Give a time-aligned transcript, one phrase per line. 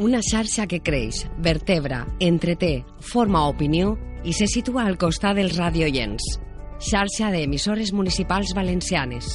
[0.00, 6.24] Una xarxa que creix, vertebra, entreté, forma opinió i se situa al costat dels radioients.
[6.80, 9.28] Xarxa d'emissores municipals valencianes.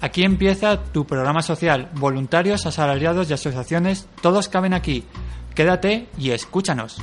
[0.00, 1.92] Aquí empieza tu programa social.
[1.94, 5.04] Voluntarios, asalariados y asociaciones, todos caben aquí.
[5.54, 6.98] Quédate y escúchanos.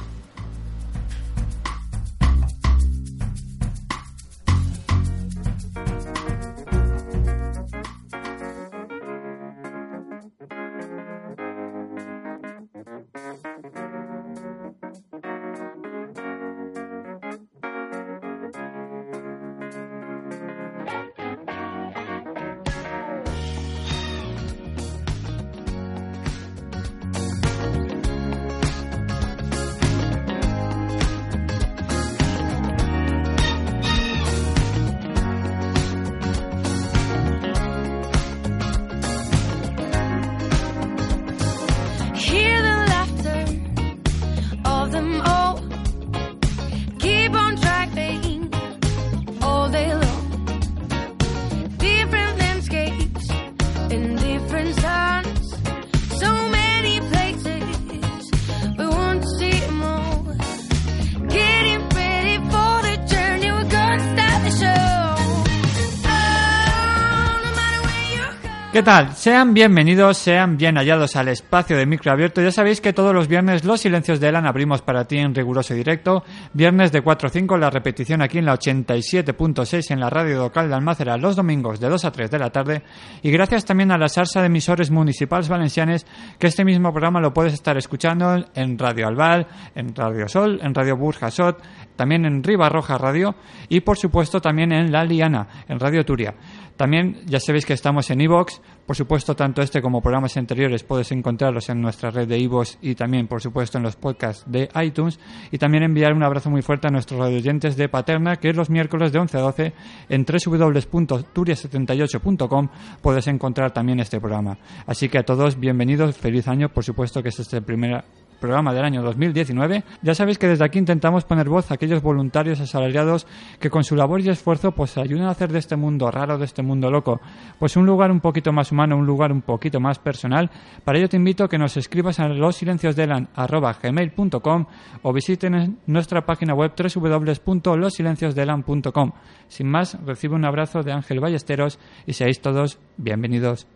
[68.72, 69.12] ¿Qué tal?
[69.16, 72.42] Sean bienvenidos, sean bien hallados al espacio de micro abierto.
[72.42, 75.74] Ya sabéis que todos los viernes los silencios de Elan abrimos para ti en riguroso
[75.74, 76.24] directo.
[76.54, 80.70] Viernes de 4 a 5, la repetición aquí en la 87.6 en la radio local
[80.70, 82.84] de Almácera los domingos de 2 a 3 de la tarde.
[83.22, 86.08] Y gracias también a la salsa de emisores municipales valencianes
[86.40, 90.74] que este mismo programa lo puedes estar escuchando en Radio Albal, en Radio Sol, en
[90.74, 91.62] Radio Burjasot,
[91.98, 93.36] también en Riba Roja Radio
[93.68, 96.34] y por supuesto también en La Liana, en Radio Turia.
[96.78, 101.12] También ya sabéis que estamos en iVoox, por supuesto tanto este como programas anteriores puedes
[101.12, 105.20] encontrarlos en nuestra red de iVoox y también por supuesto en los podcasts de iTunes.
[105.52, 108.70] Y también enviar un abrazo muy fuerte a nuestros radioyentes de Paterna que es los
[108.70, 109.74] miércoles de 11 a 12
[110.10, 112.70] en www.turia78.com
[113.02, 114.58] puedes encontrar también este programa.
[114.86, 118.04] Así que a todos bienvenidos, feliz año, por supuesto que este es el primer
[118.42, 119.86] programa del año 2019.
[120.02, 123.26] Ya sabéis que desde aquí intentamos poner voz a aquellos voluntarios asalariados
[123.60, 126.44] que con su labor y esfuerzo pues ayudan a hacer de este mundo raro, de
[126.44, 127.22] este mundo loco,
[127.58, 130.52] pues un lugar un poquito más humano, un lugar un poquito más personal.
[130.84, 134.66] Para ello te invito a que nos escribas a losilenciosdelan@gmail.com
[135.04, 139.12] o visiten nuestra página web www.losilenciosdelan.com.
[139.48, 143.68] Sin más, recibe un abrazo de Ángel Ballesteros y seáis todos bienvenidos.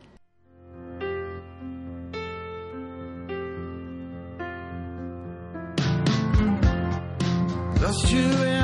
[7.85, 8.54] Lost you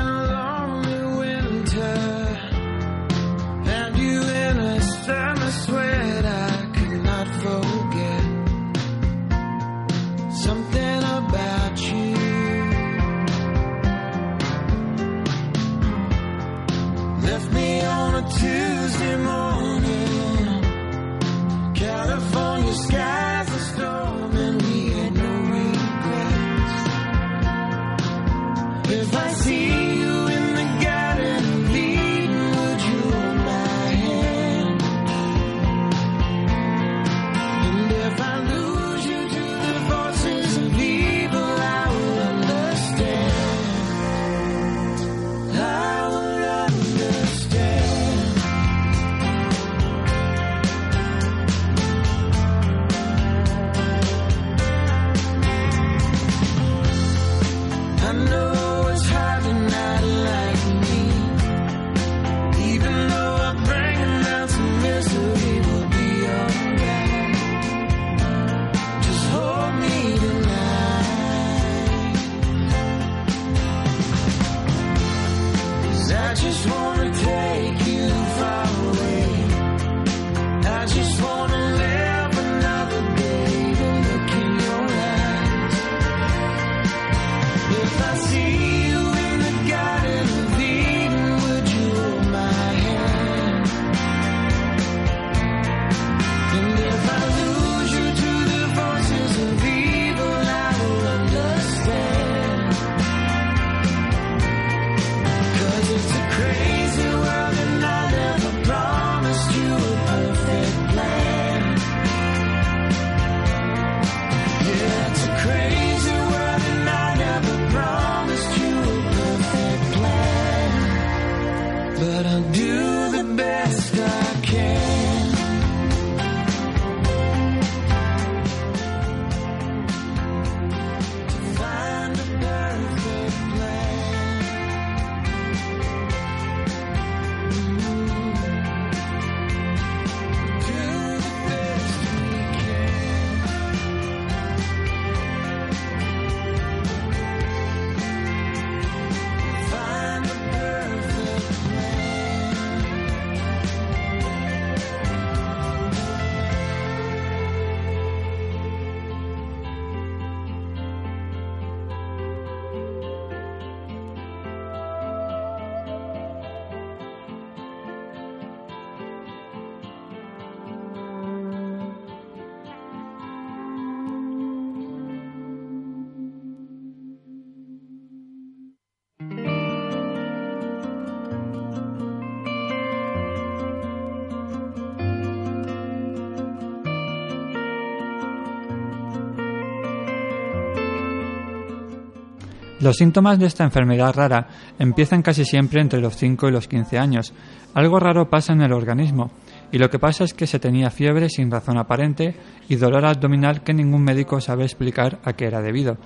[192.82, 196.98] Los síntomas de esta enfermedad rara empiezan casi siempre entre los 5 y los 15
[196.98, 197.32] años.
[197.74, 199.30] Algo raro pasa en el organismo,
[199.70, 202.34] y lo que pasa es que se tenía fiebre sin razón aparente
[202.68, 205.96] y dolor abdominal que ningún médico sabe explicar a qué era debido.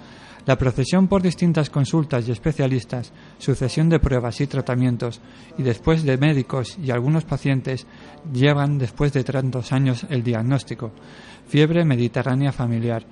[0.46, 5.20] La procesión por distintas consultas y especialistas, sucesión de pruebas y tratamientos,
[5.58, 7.84] y después de médicos y algunos pacientes,
[8.32, 10.92] llevan después de tantos años el diagnóstico.
[11.48, 13.04] Fiebre mediterránea familiar.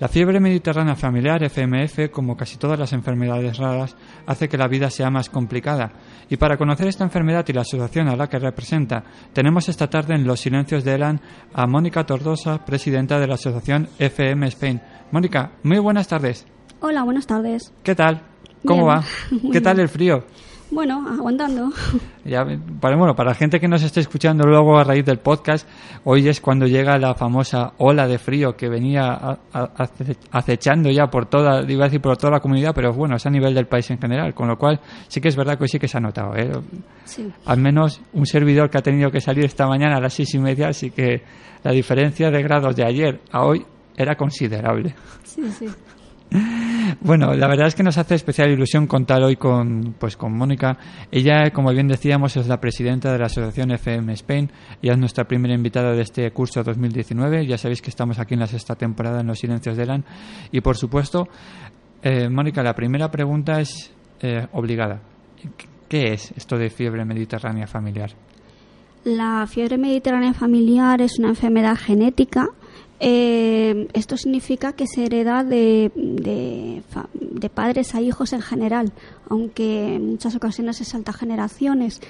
[0.00, 3.94] La fiebre mediterránea familiar, FMF, como casi todas las enfermedades raras,
[4.26, 5.92] hace que la vida sea más complicada.
[6.30, 9.04] Y para conocer esta enfermedad y la asociación a la que representa,
[9.34, 11.20] tenemos esta tarde en Los Silencios de Elan
[11.52, 14.80] a Mónica Tordosa, presidenta de la asociación FM Spain.
[15.10, 16.46] Mónica, muy buenas tardes.
[16.80, 17.72] Hola, buenas tardes.
[17.82, 18.22] ¿Qué tal?
[18.64, 18.98] ¿Cómo Bien.
[18.98, 19.04] va?
[19.52, 20.24] ¿Qué tal el frío?
[20.70, 21.70] Bueno, aguantando.
[22.28, 22.44] Ya,
[22.78, 25.66] para, bueno, para la gente que nos esté escuchando luego a raíz del podcast,
[26.04, 30.90] hoy es cuando llega la famosa ola de frío que venía a- a- ace- acechando
[30.90, 33.54] ya por toda, iba a decir por toda la comunidad, pero bueno, es a nivel
[33.54, 34.78] del país en general, con lo cual
[35.08, 36.36] sí que es verdad que hoy sí que se ha notado.
[36.36, 36.50] ¿eh?
[37.06, 37.32] Sí.
[37.46, 40.38] Al menos un servidor que ha tenido que salir esta mañana a las seis y
[40.38, 41.22] media, así que
[41.64, 43.64] la diferencia de grados de ayer a hoy
[43.96, 44.94] era considerable.
[45.24, 45.66] Sí, sí.
[47.00, 50.78] Bueno, la verdad es que nos hace especial ilusión contar hoy con, pues, con Mónica.
[51.10, 54.50] Ella, como bien decíamos, es la presidenta de la Asociación FM Spain
[54.82, 57.46] y es nuestra primera invitada de este curso 2019.
[57.46, 60.04] Ya sabéis que estamos aquí en la sexta temporada en Los Silencios de Elan.
[60.50, 61.28] Y, por supuesto,
[62.02, 65.00] eh, Mónica, la primera pregunta es eh, obligada.
[65.88, 68.10] ¿Qué es esto de fiebre mediterránea familiar?
[69.04, 72.48] La fiebre mediterránea familiar es una enfermedad genética.
[73.00, 78.92] Eh, esto significa que se hereda de, de, fa- de padres a hijos en general,
[79.28, 82.00] aunque en muchas ocasiones se salta generaciones.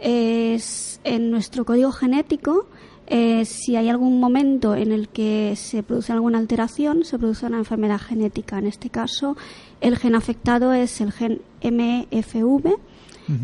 [0.00, 2.66] Es en nuestro código genético,
[3.06, 7.58] eh, si hay algún momento en el que se produce alguna alteración, se produce una
[7.58, 8.58] enfermedad genética.
[8.58, 9.36] En este caso,
[9.80, 12.76] el gen afectado es el gen MEFV,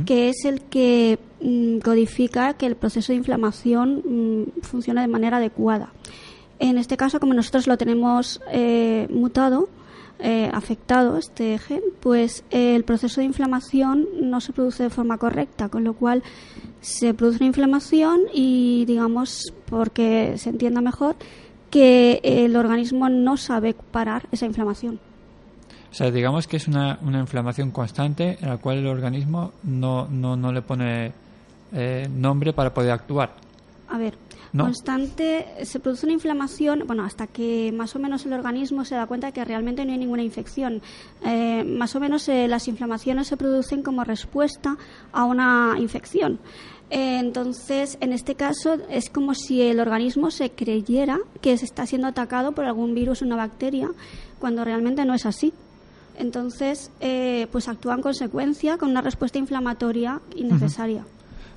[0.04, 5.38] que es el que mm, codifica que el proceso de inflamación mm, funcione de manera
[5.38, 5.92] adecuada.
[6.60, 9.68] En este caso, como nosotros lo tenemos eh, mutado,
[10.18, 15.16] eh, afectado este gen, pues eh, el proceso de inflamación no se produce de forma
[15.16, 16.22] correcta, con lo cual
[16.82, 21.16] se produce una inflamación y, digamos, porque se entienda mejor,
[21.70, 25.00] que el organismo no sabe parar esa inflamación.
[25.90, 30.06] O sea, digamos que es una, una inflamación constante en la cual el organismo no,
[30.08, 31.12] no, no le pone
[31.72, 33.30] eh, nombre para poder actuar.
[33.90, 34.14] A ver,
[34.52, 34.64] ¿No?
[34.64, 39.06] constante, se produce una inflamación, bueno, hasta que más o menos el organismo se da
[39.06, 40.80] cuenta de que realmente no hay ninguna infección.
[41.24, 44.76] Eh, más o menos eh, las inflamaciones se producen como respuesta
[45.12, 46.38] a una infección.
[46.90, 51.86] Eh, entonces, en este caso, es como si el organismo se creyera que se está
[51.86, 53.90] siendo atacado por algún virus o una bacteria,
[54.40, 55.52] cuando realmente no es así.
[56.16, 61.06] Entonces, eh, pues actúa en consecuencia con una respuesta inflamatoria innecesaria.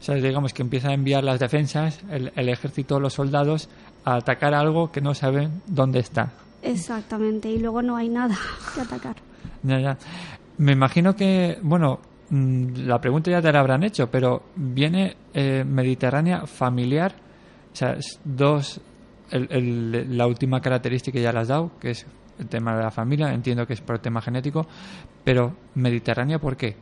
[0.04, 3.70] O sea, digamos que empieza a enviar las defensas, el, el ejército, los soldados,
[4.04, 6.34] a atacar algo que no saben dónde está.
[6.62, 8.36] Exactamente, y luego no hay nada
[8.76, 9.16] que atacar.
[9.64, 9.98] Ya, ya.
[10.58, 15.64] Me imagino que, bueno, mm, la pregunta ya te la habrán hecho, pero viene eh,
[15.66, 17.14] Mediterránea familiar,
[17.72, 18.82] o sea, es dos,
[19.32, 22.06] el- el- la última característica ya la has dado, que es
[22.40, 24.68] el tema de la familia, entiendo que es por el tema genético,
[25.24, 26.76] pero Mediterránea, ¿por qué?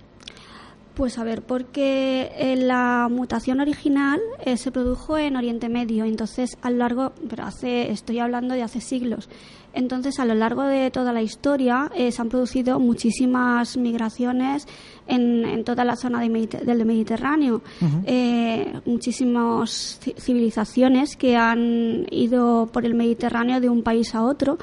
[1.01, 6.59] Pues a ver, porque eh, la mutación original eh, se produjo en Oriente Medio, entonces
[6.61, 9.27] a lo largo, pero hace, estoy hablando de hace siglos,
[9.73, 14.67] entonces a lo largo de toda la historia eh, se han producido muchísimas migraciones
[15.07, 17.63] en, en toda la zona de Mediter- del Mediterráneo,
[18.05, 24.59] Eh, muchísimas ci- civilizaciones que han ido por el Mediterráneo de un país a otro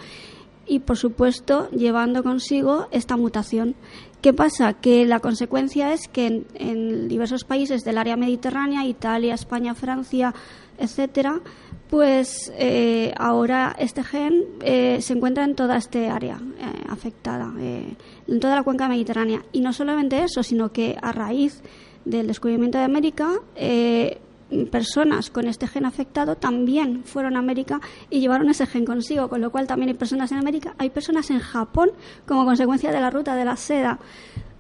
[0.71, 3.75] y por supuesto llevando consigo esta mutación.
[4.21, 4.73] ¿Qué pasa?
[4.73, 10.35] Que la consecuencia es que en, diversos países del área mediterránea, Italia, España, Francia,
[10.77, 11.41] etcétera,
[11.89, 17.95] pues eh, ahora este gen eh, se encuentra en toda este área eh, afectada, eh,
[18.27, 19.45] en toda la cuenca mediterránea.
[19.53, 21.63] Y no solamente eso, sino que a raíz
[22.05, 24.19] del descubrimiento de América, eh,
[24.71, 29.41] personas con este gen afectado también fueron a América y llevaron ese gen consigo, con
[29.41, 31.91] lo cual también hay personas en América, hay personas en Japón
[32.27, 33.99] como consecuencia de la ruta de la seda,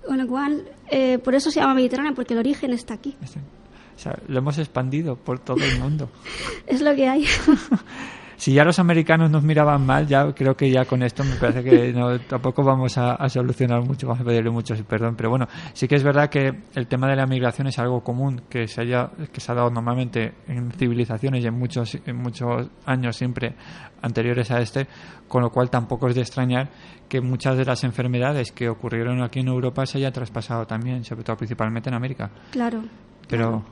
[0.07, 3.99] con lo cual eh, por eso se llama Mediterráneo, porque el origen está aquí, O
[3.99, 6.11] sea, lo hemos expandido por todo el mundo.
[6.67, 7.27] es lo que hay.
[8.39, 11.65] si ya los americanos nos miraban mal, ya creo que ya con esto me parece
[11.65, 15.17] que no, tampoco vamos a, a solucionar mucho, vamos a pedirle mucho perdón.
[15.17, 18.43] Pero bueno, sí que es verdad que el tema de la migración es algo común
[18.49, 22.69] que se haya, que se ha dado normalmente en civilizaciones y en muchos, en muchos
[22.87, 23.57] años siempre
[24.03, 24.87] anteriores a este,
[25.27, 26.69] con lo cual tampoco es de extrañar
[27.09, 31.25] que muchas de las enfermedades que ocurrieron aquí en Europa se haya traspasado también, sobre
[31.25, 32.31] todo principalmente en América.
[32.53, 32.85] Claro.
[33.29, 33.65] Pero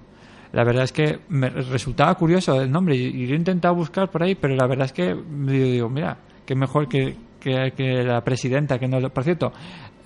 [0.57, 4.23] la verdad es que me resultaba curioso el nombre y, yo he intentado buscar por
[4.23, 8.79] ahí, pero la verdad es que digo, mira, que mejor que, que, que la presidenta,
[8.79, 9.11] que no.
[9.11, 9.53] Por cierto,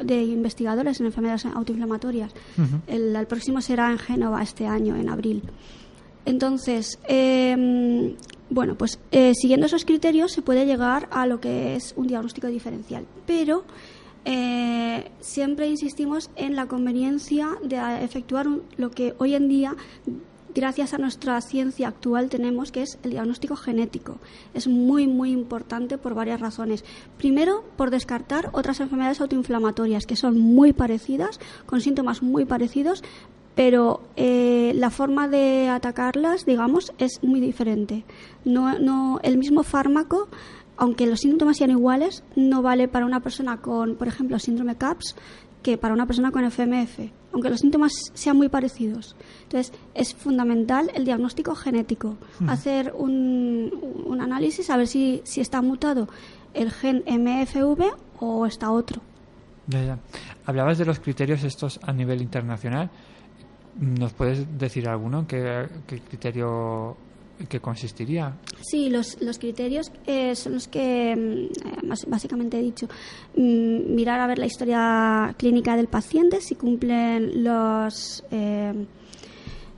[0.04, 2.32] de Investigadores en Enfermedades Autoinflamatorias.
[2.88, 5.44] el, el próximo será en Génova este año, en abril.
[6.25, 8.16] Entonces, eh,
[8.50, 12.48] bueno, pues eh, siguiendo esos criterios se puede llegar a lo que es un diagnóstico
[12.48, 13.66] diferencial, pero
[14.25, 19.75] eh, siempre insistimos en la conveniencia de efectuar un- lo que hoy en día
[20.54, 24.18] gracias a nuestra ciencia actual tenemos, que es el diagnóstico genético.
[24.54, 26.84] Es muy, muy importante por varias razones.
[27.18, 33.04] Primero, por descartar otras enfermedades autoinflamatorias que son muy parecidas, con síntomas muy parecidos,
[33.56, 38.04] pero eh, la forma de atacarlas, digamos, es muy diferente.
[38.46, 40.28] No, no, el mismo fármaco,
[40.76, 45.16] aunque los síntomas sean iguales, no vale para una persona con, por ejemplo, síndrome CAPS
[45.63, 47.00] que para una persona con FMF,
[47.32, 49.15] aunque los síntomas sean muy parecidos.
[49.43, 52.17] Entonces, es fundamental el diagnóstico genético,
[52.48, 53.72] hacer un,
[54.05, 56.08] un análisis a ver si, si está mutado
[56.53, 59.01] el gen MFV o está otro.
[59.67, 60.00] Ya, ya.
[60.46, 62.91] Hablabas de los criterios estos a nivel internacional.
[63.79, 65.25] ¿Nos puedes decir alguno?
[65.25, 66.96] ¿Qué, qué criterio
[67.48, 68.34] que consistiría?
[68.62, 72.88] Sí, los, los criterios eh, son los que mm, eh, básicamente he dicho.
[73.36, 78.86] Mm, mirar a ver la historia clínica del paciente, si cumplen los eh,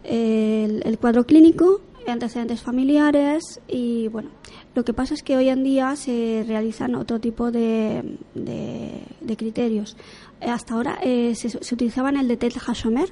[0.03, 4.29] el, cuadro clínico, antecedentes familiares y bueno.
[4.75, 9.95] Lo que pasa es que hoy en día se realizan otro tipo de, de- criterios.
[10.41, 13.09] Eh, Hasta ahora eh, se, se utilizaban el de Ted Hashomer,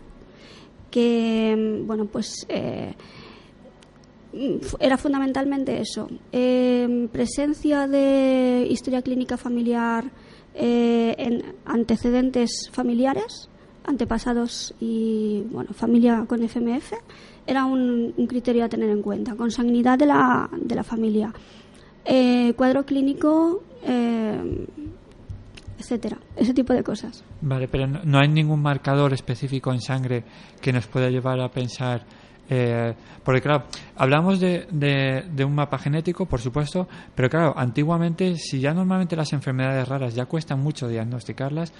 [0.91, 2.93] que mm, bueno pues eh,
[4.79, 6.07] era fundamentalmente eso.
[6.31, 10.05] Eh, presencia de historia clínica familiar
[10.55, 13.49] eh, en antecedentes familiares,
[13.85, 16.93] antepasados y bueno, familia con FMF,
[17.45, 19.35] era un, un criterio a tener en cuenta.
[19.35, 21.33] Consanguinidad de la, de la familia.
[22.05, 23.63] Eh, cuadro clínico,
[25.77, 26.17] etcétera.
[26.35, 27.23] Ese tipo de cosas.
[27.41, 30.23] Vale, pero no hay ningún marcador específico en sangre
[30.61, 32.05] que nos pueda llevar a pensar.
[32.49, 38.59] Eh, porque, claro, hablamos de, de, un mapa genético, por supuesto, pero claro, antiguamente, si
[38.59, 41.73] ya normalmente las enfermedades raras ya cuestan mucho diagnosticarlas,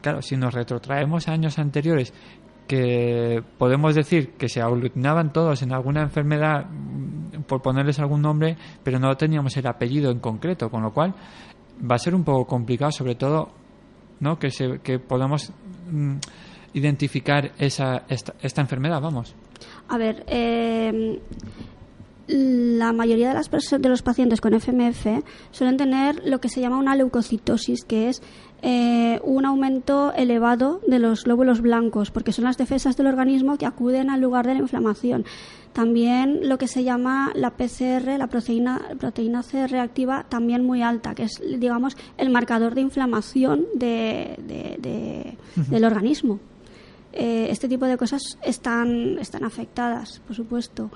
[0.00, 2.12] claro, si nos retrotraemos a años anteriores
[2.66, 8.56] que podemos decir que se aglutinaban todos en alguna enfermedad, mm, por ponerles algún nombre,
[8.82, 11.14] pero no teníamos el apellido en concreto, con lo cual
[11.90, 13.50] va a ser un poco complicado, sobre todo
[14.20, 14.38] ¿no?
[14.38, 15.52] Que, se, que podamos
[15.90, 16.16] mm,
[16.74, 19.34] identificar esa, esta, esta enfermedad, vamos.
[19.88, 21.20] A ver, eh,
[22.26, 25.06] la mayoría de, las de los pacientes con FMF
[25.50, 28.22] suelen tener lo que se llama una leucocitosis, que es
[28.60, 33.64] eh, un aumento elevado de los glóbulos blancos, porque son las defensas del organismo que
[33.64, 35.24] acuden al lugar de la inflamación.
[35.72, 41.14] También lo que se llama la PCR, la proteína, proteína C reactiva, también muy alta,
[41.14, 45.38] que es, digamos, el marcador de inflamación de- de- de-
[45.70, 46.40] del organismo.
[47.12, 50.90] Eh, este tipo de cosas están, están afectadas, por supuesto.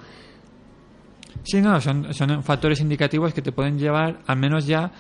[1.44, 4.92] Sí, no, son, son factores indicativos que te pueden llevar al menos ya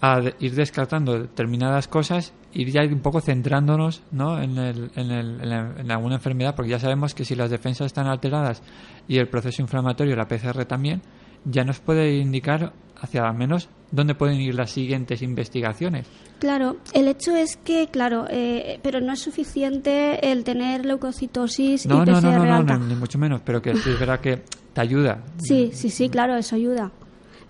[0.00, 4.40] a ir descartando determinadas cosas, ir ya un poco centrándonos ¿no?
[4.40, 7.50] en, el, en, el- en, la- en alguna enfermedad, porque ya sabemos que si las
[7.50, 8.62] defensas están alteradas
[9.08, 11.02] y el proceso inflamatorio, la PCR también,
[11.44, 16.06] ya nos puede indicar hacia menos dónde pueden ir las siguientes investigaciones.
[16.38, 21.96] Claro, el hecho es que, claro, eh, pero no es suficiente el tener leucocitosis No,
[21.96, 22.78] y no, PCR no, no, no, alta.
[22.78, 25.22] no, ni mucho menos, pero que sí es verdad que te ayuda.
[25.38, 26.92] Sí, sí, sí, claro, eso ayuda.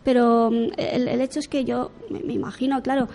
[0.05, 3.09] Pero mm, el, el hecho es que yo me, imagino, claro,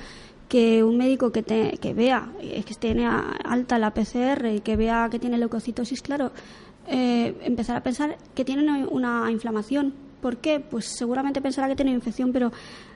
[0.50, 4.76] que un médico que, te, que vea eh, que tiene alta la PCR y que
[4.76, 6.32] vea que tiene leucocitosis, claro,
[6.88, 9.94] eh, empezar a pensar que tiene una, una inflamación.
[10.24, 10.62] ¿Por qué?
[10.62, 12.50] Pues seguramente pensará que tiene infección, pero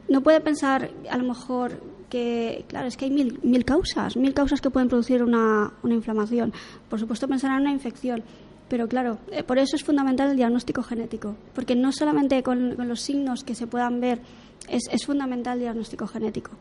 [0.07, 4.33] no puede pensar a lo mejor que, claro, es que hay mil, mil causas, mil
[4.33, 6.53] causas que pueden producir una, una inflamación.
[6.89, 8.23] Por supuesto pensará en una infección.
[8.69, 12.87] Pero claro, eh, por eso es fundamental el diagnóstico genético, porque no solamente con, con
[12.87, 14.21] los signos que se puedan ver,
[14.69, 16.51] es, es fundamental el diagnóstico genético.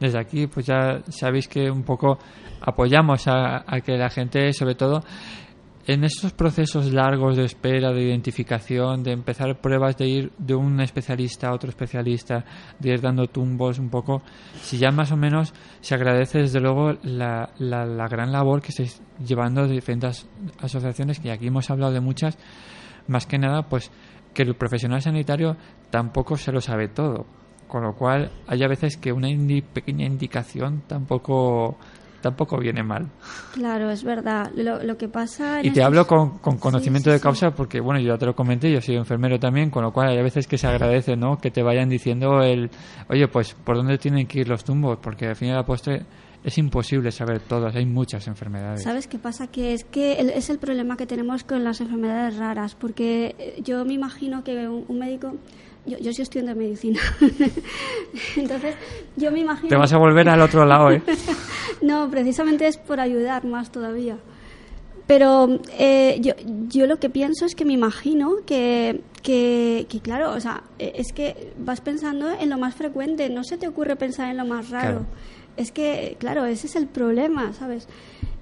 [0.00, 2.18] Desde aquí, pues ya sabéis que un poco
[2.60, 5.02] apoyamos a, a que la gente, sobre todo,
[5.86, 10.80] en estos procesos largos de espera, de identificación, de empezar pruebas, de ir de un
[10.80, 12.44] especialista a otro especialista,
[12.78, 14.22] de ir dando tumbos un poco,
[14.62, 18.70] si ya más o menos se agradece desde luego la, la, la gran labor que
[18.70, 20.28] estáis llevando de diferentes
[20.60, 22.36] asociaciones, que aquí hemos hablado de muchas,
[23.06, 23.90] más que nada, pues
[24.34, 25.56] que el profesional sanitario
[25.90, 27.26] tampoco se lo sabe todo.
[27.68, 31.76] Con lo cual, hay a veces que una indi- pequeña indicación tampoco,
[32.20, 33.08] tampoco viene mal.
[33.54, 34.50] Claro, es verdad.
[34.54, 35.60] Lo, lo que pasa.
[35.60, 37.22] Y te estos- hablo con, con conocimiento sí, de sí.
[37.22, 40.08] causa porque, bueno, yo ya te lo comenté, yo soy enfermero también, con lo cual
[40.08, 41.38] hay veces que se agradece, ¿no?
[41.38, 42.70] Que te vayan diciendo el,
[43.08, 44.98] oye, pues, ¿por dónde tienen que ir los tumbos?
[45.00, 46.04] Porque al fin y al postre
[46.44, 48.82] es imposible saber todas, hay muchas enfermedades.
[48.84, 49.48] ¿Sabes qué pasa?
[49.48, 53.60] Que es que el- es el problema que tenemos con las enfermedades raras, porque eh,
[53.64, 55.34] yo me imagino que un, un médico.
[55.86, 57.00] Yo, yo soy estudiante de medicina.
[58.36, 58.74] Entonces,
[59.16, 59.68] yo me imagino.
[59.68, 61.02] Te vas a volver al otro lado, ¿eh?
[61.82, 64.16] No, precisamente es por ayudar más todavía.
[65.06, 66.32] Pero eh, yo,
[66.68, 70.94] yo lo que pienso es que me imagino que, que, que, claro, o sea, eh,
[70.96, 74.44] es que vas pensando en lo más frecuente, no se te ocurre pensar en lo
[74.44, 75.00] más raro.
[75.00, 75.06] Claro.
[75.56, 77.88] Es que, claro, ese es el problema, ¿sabes?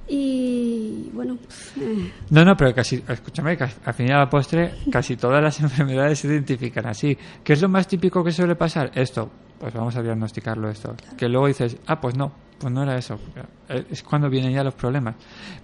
[0.09, 1.39] Y bueno,
[1.81, 6.19] eh, No, no, pero casi, escúchame, que al final al postre casi todas las enfermedades
[6.19, 7.17] se identifican así.
[7.43, 8.91] ¿Qué es lo más típico que suele pasar?
[8.95, 9.31] Esto,
[9.65, 10.95] pues vamos a diagnosticarlo esto.
[11.17, 13.19] Que luego dices, ah, pues no, pues no era eso.
[13.71, 15.15] Eh, Es cuando vienen ya los problemas.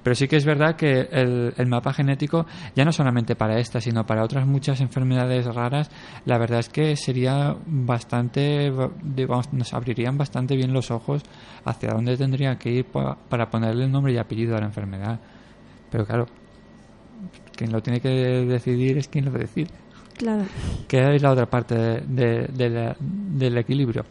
[0.02, 3.78] Pero sí que es verdad que el, el mapa genético, ya no solamente para esta,
[3.78, 5.90] sino para otras muchas enfermedades raras,
[6.24, 11.22] la verdad es que sería bastante, digamos, nos abrirían bastante bien los ojos
[11.66, 15.20] hacia dónde tendría que ir pa- para ponerle el nombre y apellido a la enfermedad.
[15.90, 16.26] Pero claro,
[17.54, 19.68] quien lo tiene que decidir es quien lo decide.
[20.20, 20.44] Claro.
[20.87, 24.04] Que es la otra parte de- la- del equilibrio.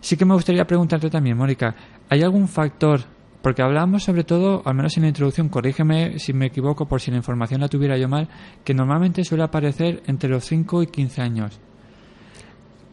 [0.00, 1.74] Sí que me gustaría preguntarte también, Mónica,
[2.08, 3.00] ¿hay algún factor?
[3.42, 7.10] Porque hablábamos sobre todo, al menos en la introducción, corrígeme si me equivoco por si
[7.10, 8.28] la información la tuviera yo mal,
[8.64, 11.58] que normalmente suele aparecer entre los 5 y 15 años.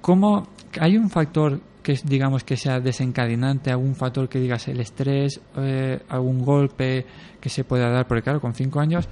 [0.01, 0.47] ¿Cómo
[0.79, 6.01] hay un factor que digamos que sea desencadenante, algún factor que digas el estrés, eh,
[6.09, 7.05] algún golpe
[7.39, 8.07] que se pueda dar?
[8.07, 9.07] Porque claro, con 5 años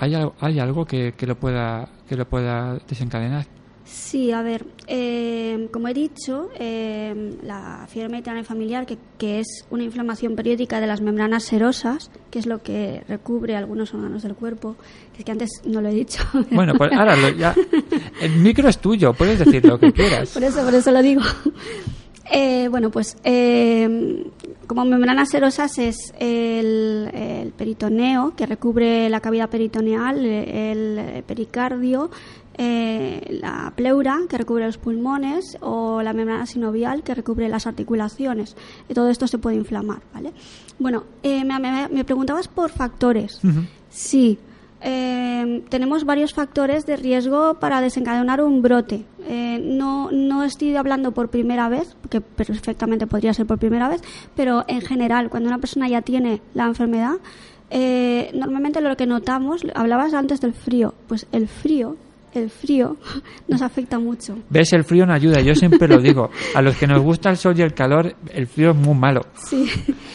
[0.00, 3.46] hay, al- hay algo que, que lo pueda que lo pueda desencadenar.
[3.84, 9.66] Sí, a ver, eh, como he dicho, eh, la fiebre mediterránea familiar, que, que es
[9.70, 14.34] una inflamación periódica de las membranas serosas, que es lo que recubre algunos órganos del
[14.36, 14.76] cuerpo,
[15.18, 16.22] es que antes no lo he dicho.
[16.52, 17.54] Bueno, pues ahora lo- ya
[18.20, 20.30] el micro es tuyo, puedes decir lo que quieras.
[20.30, 21.22] Por eso, por eso lo digo.
[22.32, 24.24] Eh, bueno, pues eh,
[24.70, 32.08] como membranas serosas es el, el peritoneo, que recubre la cavidad peritoneal, el pericardio,
[32.56, 38.56] eh, la pleura, que recubre los pulmones, o la membrana sinovial, que recubre las articulaciones.
[38.88, 40.32] Y todo esto se puede inflamar, ¿vale?
[40.78, 43.40] Bueno, eh, me, me- me preguntabas por factores.
[43.88, 44.38] Sí,
[44.82, 49.04] eh, tenemos varios factores de riesgo para desencadenar un brote.
[49.26, 54.02] Eh, no, no estoy hablando por primera vez, que perfectamente podría ser por primera vez,
[54.34, 57.16] pero en general, cuando una persona ya tiene la enfermedad,
[57.70, 61.96] eh, normalmente lo que notamos, hablabas antes del frío, pues el frío,
[62.38, 62.96] el frío
[63.48, 64.38] nos afecta mucho.
[64.48, 64.72] ¿Ves?
[64.72, 66.30] El frío no ayuda, yo siempre lo digo.
[66.54, 69.22] A los que nos gusta el sol y el calor, el frío es muy malo.
[69.36, 69.66] Sí.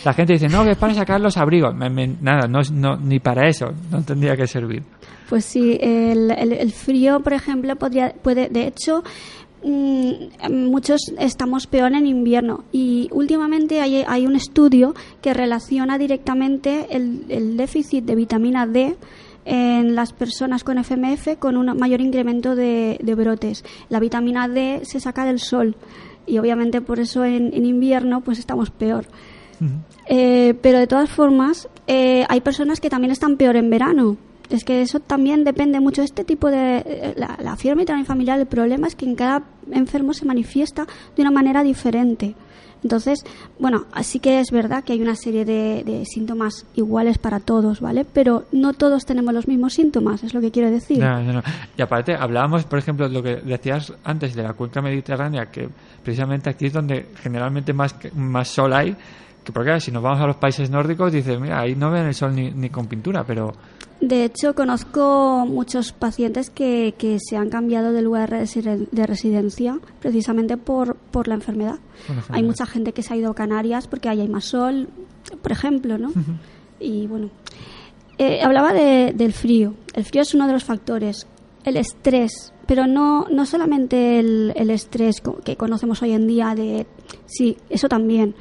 [0.04, 1.76] La gente dice, no, que es para sacar los abrigos.
[1.76, 2.62] Me- me- nada, no,
[2.98, 4.84] ni para eso, no tendría que servir.
[5.30, 9.04] Pues sí, el, el- el frío, por ejemplo, podría, puede, de hecho,
[9.64, 16.88] mm, muchos estamos peor en invierno y últimamente hay, hay un estudio que relaciona directamente
[16.96, 18.96] el, el déficit de vitamina D
[19.46, 23.64] en las personas con FMF con un mayor incremento de, de brotes.
[23.90, 25.76] La vitamina D se saca del sol
[26.26, 29.06] y obviamente por eso en, en invierno pues estamos peor.
[30.08, 34.18] Eh, pero de todas formas, eh, hay personas que también están peor en verano.
[34.50, 36.78] Es que eso también depende mucho de este tipo de...
[36.86, 41.22] eh, La, la fiebre familiar, el problema es que en cada enfermo se manifiesta de
[41.22, 42.36] una manera diferente.
[42.86, 43.26] Entonces,
[43.58, 47.82] bueno, así que es verdad que hay una serie de, de síntomas iguales para todos,
[47.82, 48.06] ¿vale?
[48.06, 51.00] Pero no todos tenemos los mismos síntomas, es lo que quiero decir.
[51.00, 51.44] No, no, no.
[51.76, 55.68] Y aparte, hablábamos, por ejemplo, lo que decías antes de la cuenca mediterránea, que
[56.04, 58.96] precisamente aquí es donde generalmente más, más sol hay.
[59.54, 62.34] Porque si nos vamos a los países nórdicos, dices, mira, ahí no ven el sol
[62.36, 63.54] ni, ni con pintura, pero
[64.02, 69.06] De hecho, conozco muchos pacientes que, que se han cambiado de lugar de residen- de
[69.08, 71.80] residencia precisamente por, por la enfermedad.
[72.30, 74.90] Hay mucha gente que se ha ido a Canarias porque ahí hay más sol,
[75.42, 76.12] por ejemplo, ¿no?
[76.80, 77.30] Y bueno,
[78.18, 79.74] eh, hablaba de- del frío.
[79.94, 81.26] El frío es uno de los factores.
[81.64, 86.86] El estrés, pero no, no solamente el, el estrés que conocemos hoy en día de...
[87.26, 88.36] Sí, eso también.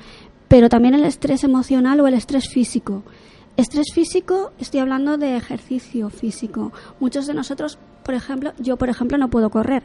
[0.48, 3.02] Pero también el estrés emocional o el estrés físico.
[3.56, 6.72] Estrés físico, estoy hablando de ejercicio físico.
[6.98, 9.84] Muchos de nosotros, por ejemplo, yo por ejemplo no puedo correr.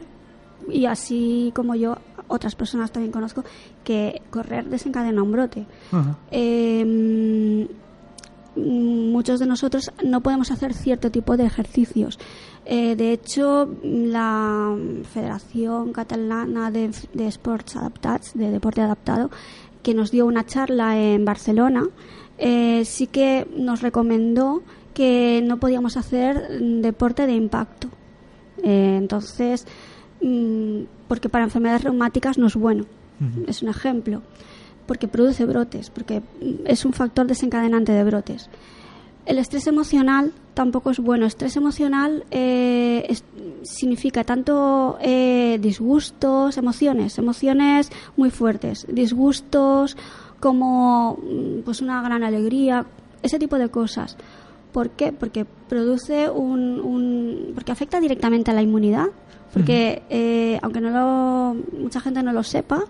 [0.68, 1.96] Y así como yo,
[2.26, 3.44] otras personas también conozco
[3.84, 5.66] que correr desencadena un brote.
[6.30, 6.84] Eh,
[8.56, 12.18] mm, muchos de nosotros no podemos hacer cierto tipo de ejercicios.
[12.64, 14.76] Eh, de hecho, la
[15.12, 19.30] Federación Catalana de, de Sports Adaptats, de deporte adaptado,
[19.82, 21.88] que nos dio una charla en Barcelona,
[22.38, 24.62] eh, sí que nos recomendó
[24.94, 27.88] que no podíamos hacer deporte de impacto.
[28.62, 29.66] Eh, entonces,
[30.20, 32.86] mm, porque para enfermedades reumáticas no es bueno.
[33.46, 34.22] Es un ejemplo.
[34.86, 36.22] Porque produce brotes, porque
[36.64, 38.48] es un factor desencadenante de brotes.
[39.30, 41.24] El estrés emocional tampoco es bueno.
[41.24, 43.24] Estrés emocional eh, es-
[43.62, 49.96] significa tanto eh, disgustos, emociones, emociones muy fuertes, disgustos
[50.40, 52.86] como mm, pues una gran alegría,
[53.22, 54.16] ese tipo de cosas.
[54.72, 55.12] ¿Por qué?
[55.12, 59.06] Porque produce un, un- porque afecta directamente a la inmunidad.
[59.52, 62.84] Porque eh, aunque no lo, mucha gente no lo sepa,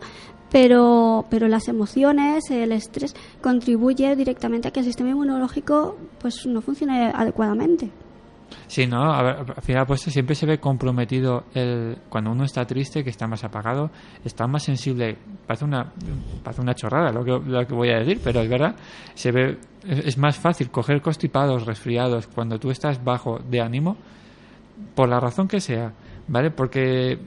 [0.51, 6.61] pero, pero las emociones, el estrés contribuye directamente a que el sistema inmunológico pues no
[6.61, 7.91] funcione adecuadamente.
[8.67, 9.13] Sí, ¿no?
[9.13, 13.11] A ver, al final, pues siempre se ve comprometido el, cuando uno está triste, que
[13.11, 13.91] está más apagado,
[14.25, 15.17] está más sensible.
[15.47, 15.93] Parece una,
[16.43, 18.77] parece una chorrada lo que, lo que voy a decir, pero es verdad.
[19.15, 23.97] Se ve, es, más fácil coger constipados, resfriados, cuando tú estás bajo de ánimo,
[24.95, 25.93] por la razón que sea,
[26.29, 26.51] ¿vale?
[26.51, 27.19] Porque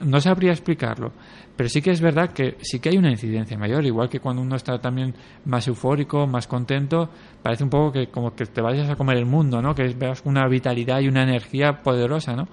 [0.00, 1.12] no sabría explicarlo,
[1.60, 4.40] pero sí que es verdad que sí que hay una incidencia mayor, igual que cuando
[4.40, 7.10] uno está también más eufórico, más contento,
[7.42, 9.74] parece un poco que como que te vayas a comer el mundo, ¿no?
[9.74, 12.48] Que veas una vitalidad y una energía poderosa, ¿no?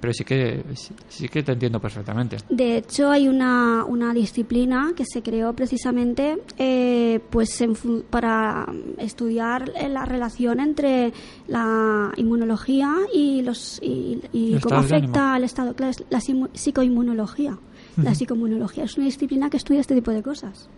[0.00, 2.38] Pero sí que sí, sí que te entiendo perfectamente.
[2.48, 7.76] De hecho, hay una, una disciplina que se creó precisamente eh, pues en
[8.10, 8.66] para
[8.98, 11.12] estudiar eh, la relación entre
[11.46, 16.20] la inmunología y los y, cómo afecta al estado, es la
[18.02, 20.68] La psicoinmunología es una disciplina que estudia este tipo de cosas.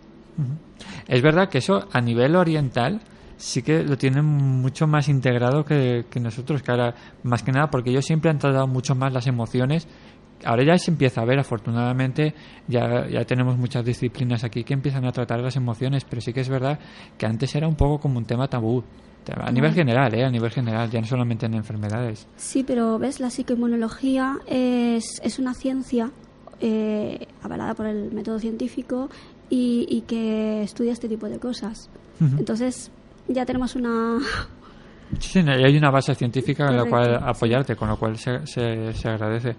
[1.07, 3.01] Es verdad que eso a nivel oriental
[3.37, 7.69] sí que lo tienen mucho más integrado que, que nosotros, que ahora, más que nada
[7.69, 9.87] porque ellos siempre han tratado mucho más las emociones.
[10.43, 12.33] Ahora ya se empieza a ver, afortunadamente,
[12.67, 16.41] ya, ya tenemos muchas disciplinas aquí que empiezan a tratar las emociones, pero sí que
[16.41, 16.79] es verdad
[17.17, 18.83] que antes era un poco como un tema tabú.
[19.35, 20.25] A nivel general, ¿eh?
[20.25, 22.27] A nivel general, ya no solamente en enfermedades.
[22.37, 26.11] Sí, pero ves, la psicoinmunología es, es una ciencia
[26.61, 29.09] eh, avalada por el método científico
[29.49, 31.89] y, y que estudia este tipo de cosas.
[32.37, 32.91] Entonces,
[33.27, 34.19] ya tenemos una...
[35.19, 39.09] Sí, hay una base científica en la cual apoyarte, con lo cual se, se, se
[39.09, 39.55] agradece.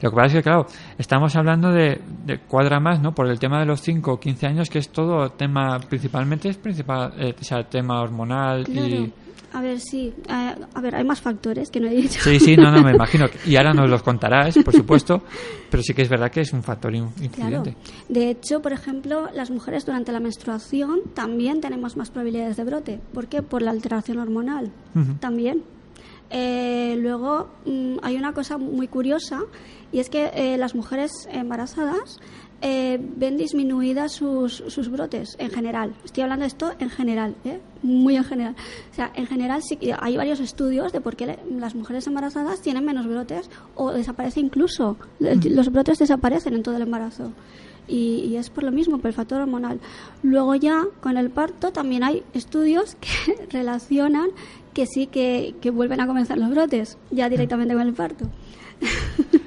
[0.00, 3.12] Lo que pasa es que, claro, estamos hablando de, de cuadra más, ¿no?
[3.12, 6.56] Por el tema de los 5 o 15 años, que es todo tema, principalmente es
[6.56, 9.12] principal, eh, o sea, tema hormonal y...
[9.52, 10.12] A ver, sí.
[10.28, 12.20] eh, a ver, hay más factores que no he dicho.
[12.22, 13.26] Sí, sí, no, no, me imagino.
[13.46, 15.22] Y ahora nos los contarás, por supuesto,
[15.70, 17.24] pero sí que es verdad que es un factor in- Claro.
[17.64, 17.76] influyente.
[18.08, 23.00] De hecho, por ejemplo, las mujeres durante la menstruación también tenemos más probabilidades de brote.
[23.14, 23.42] ¿Por qué?
[23.42, 24.70] Por la alteración hormonal.
[25.20, 25.62] También.
[26.30, 29.40] Eh, luego, mm, hay una cosa muy curiosa
[29.92, 32.20] y es que eh, las mujeres embarazadas
[32.60, 35.94] eh, ven disminuidas sus, sus brotes en general.
[36.04, 37.60] Estoy hablando de esto en general, ¿eh?
[37.82, 38.56] muy en general.
[38.90, 42.60] O sea, en general sí que hay varios estudios de por qué las mujeres embarazadas
[42.60, 44.96] tienen menos brotes o desaparece incluso.
[45.20, 47.32] El- Los brotes desaparecen en todo el embarazo.
[47.86, 49.80] Y, y es por lo mismo, por el factor hormonal.
[50.22, 54.28] Luego ya, con el parto, también hay estudios que relacionan
[54.74, 58.26] que sí que, que vuelven a comenzar los brotes, ya directamente con el parto.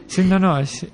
[0.07, 0.85] Sí, no, no, es,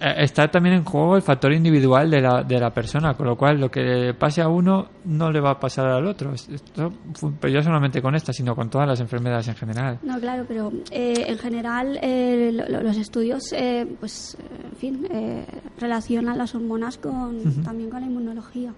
[0.00, 3.60] está también en juego el factor individual de la, de la persona, con lo cual
[3.60, 6.32] lo que le pase a uno no le va a pasar al otro.
[6.34, 6.92] Esto,
[7.40, 9.98] pero ya solamente con esta, sino con todas las enfermedades en general.
[10.02, 14.76] No, claro, pero eh, en general eh, lo- lo- los estudios, eh, pues, eh, en
[14.76, 15.46] fin, eh,
[15.80, 18.72] relacionan las hormonas con, también con la inmunología.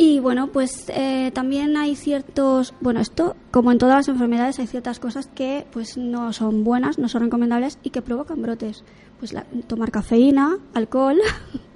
[0.00, 4.68] Y bueno, pues eh, también hay ciertos, bueno, esto, como en todas las enfermedades, hay
[4.68, 8.84] ciertas cosas que pues no son buenas, no son recomendables y que provocan brotes.
[9.18, 11.18] Pues la- tomar cafeína, alcohol,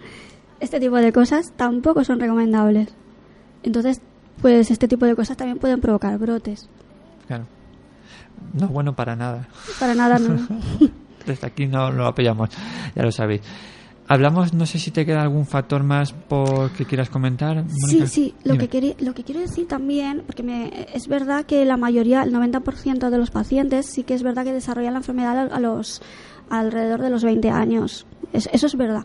[0.60, 2.88] este tipo de cosas tampoco son recomendables.
[3.62, 4.00] Entonces,
[4.40, 6.68] pues este tipo de cosas también pueden provocar brotes.
[7.26, 7.44] Claro.
[8.54, 9.48] No es bueno para nada.
[9.78, 10.36] Para nada, no.
[11.26, 12.50] Desde aquí no lo apoyamos,
[12.96, 13.42] ya lo sabéis.
[14.08, 17.64] Hablamos, no sé si te queda algún factor más por que quieras comentar.
[17.68, 18.06] Sí, Mónica.
[18.08, 18.68] sí, lo Dime.
[18.68, 22.32] que, querí- lo que quiero decir también, porque me, es verdad que la mayoría, el
[22.34, 26.02] 90% de los pacientes, sí que es verdad que desarrollan la enfermedad a los
[26.60, 28.06] alrededor de los 20 años.
[28.32, 29.02] Es- eso es verdad.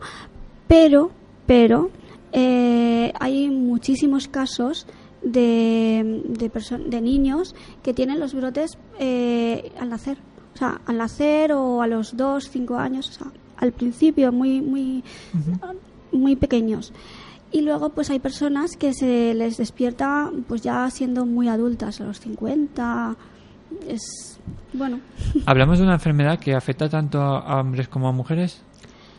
[0.66, 1.10] Pero,
[1.46, 1.90] pero,
[2.32, 4.86] eh, hay muchísimos casos
[5.22, 6.22] de,
[6.88, 10.18] de niños que tienen los brotes eh, al nacer.
[10.54, 14.60] O sea, al nacer o a los 2, 5 años, o sea, al principio, muy,
[14.60, 15.02] muy,
[16.12, 16.92] muy pequeños.
[17.50, 22.04] Y luego pues hay personas que se les despierta pues ya siendo muy adultas, a
[22.04, 23.16] los 50.
[23.86, 24.38] Es
[24.72, 25.00] bueno,
[25.46, 28.62] Hablamos de una enfermedad que afecta tanto a hombres como a mujeres.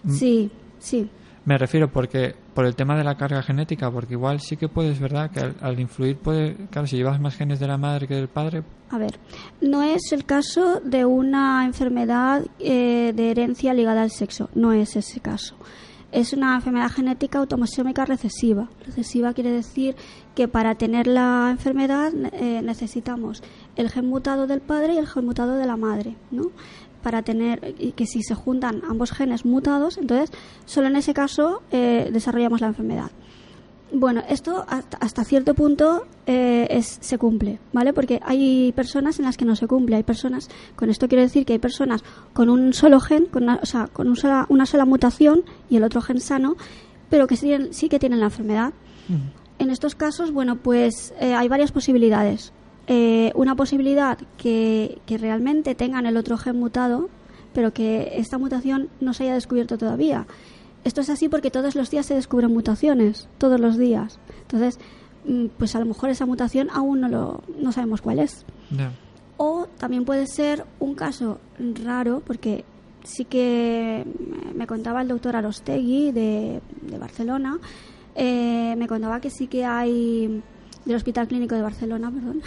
[0.08, 1.10] sí, sí.
[1.46, 5.00] Me refiero porque por el tema de la carga genética, porque igual sí que puedes,
[5.00, 5.32] ¿verdad?
[5.32, 8.28] Que al, al influir puede, claro, si llevas más genes de la madre que del
[8.28, 9.18] padre, A ver,
[9.62, 14.96] no es el caso de una enfermedad eh, de herencia ligada al sexo, no es
[14.96, 15.56] ese caso.
[16.12, 18.68] Es una enfermedad genética automosómica recesiva.
[18.84, 19.96] Recesiva quiere decir
[20.36, 23.44] que para tener la enfermedad eh, necesitamos
[23.76, 26.52] el gen mutado del padre y el gen mutado de la madre, ¿no?
[27.04, 30.32] Para tener que si se juntan ambos genes mutados, entonces
[30.66, 33.12] solo en ese caso eh, desarrollamos la enfermedad.
[33.92, 37.92] Bueno, esto hasta, cierto punto eh, es, se cumple, ¿vale?
[37.92, 39.96] Porque hay personas en las que no se cumple.
[39.96, 43.60] Hay personas, con esto quiero decir que hay personas con un solo gen, con una,
[43.64, 46.56] o sea, con un sola- una sola mutación y el otro gen sano,
[47.10, 48.74] pero que sí, sí que tienen la enfermedad.
[49.58, 52.54] En estos casos, bueno, pues eh, hay varias posibilidades.
[52.86, 57.10] Eh, una posibilidad que, que realmente tengan el otro gen mutado,
[57.54, 60.28] pero que esta mutación no se haya descubierto todavía.
[60.84, 64.20] Esto es así porque todos los días se descubren mutaciones, todos los días.
[64.42, 64.80] Entonces,
[65.26, 68.46] mm, pues a lo mejor esa mutación aún no, lo, no sabemos cuál es.
[69.38, 71.40] O también puede ser un caso
[71.84, 72.66] raro, porque
[73.04, 74.06] sí que
[74.56, 77.60] me contaba el doctor Arostegui de, de Barcelona,
[78.16, 80.42] eh, me contaba que sí que hay,
[80.86, 82.42] del Hospital Clínico de Barcelona, perdón,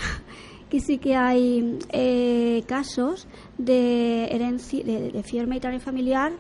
[0.68, 3.26] que sí que hay eh, casos
[3.58, 6.32] de, herencia, de, de fiebre mediterránea familiar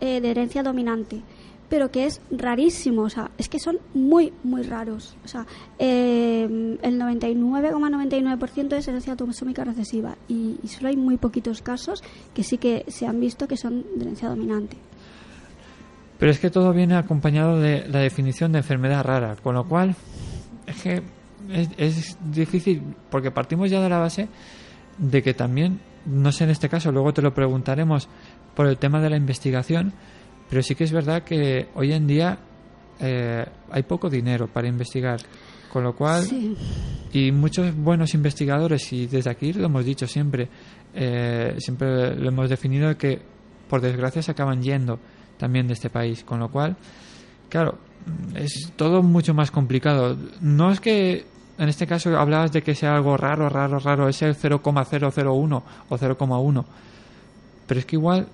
[0.00, 1.22] eh, de herencia dominante
[1.70, 5.16] pero que es rarísimo, o sea, es que son muy, muy raros.
[5.24, 5.46] O sea,
[5.78, 6.42] eh,
[6.82, 12.02] el 99,99% es herencia autosómica recesiva y, solo hay muy poquitos casos
[12.34, 14.76] que sí que se han visto que son de herencia dominante.
[16.18, 19.94] Pero es que todo viene acompañado de la definición de enfermedad rara, con lo cual
[20.66, 21.02] es que
[21.48, 24.28] es difícil, porque partimos ya de la base
[24.98, 28.08] de que también, no sé en este caso, luego te lo preguntaremos
[28.60, 29.90] por el tema de la investigación,
[30.50, 32.38] pero sí que es verdad que hoy en día
[33.00, 35.18] eh, hay poco dinero para investigar,
[35.72, 36.54] con lo cual Sí,
[37.10, 40.46] y muchos buenos investigadores, y desde aquí lo hemos dicho siempre,
[40.92, 43.18] eh, siempre lo hemos definido que
[43.66, 44.98] por desgracia se acaban yendo
[45.38, 46.76] también de este país, con lo cual,
[47.48, 47.78] claro,
[48.34, 50.18] es todo mucho más complicado.
[50.42, 51.24] No es que
[51.56, 55.96] en este caso hablabas de que sea algo raro, raro, raro, es el 0,001 o
[55.96, 56.64] 0,1,
[57.66, 58.28] pero es que igual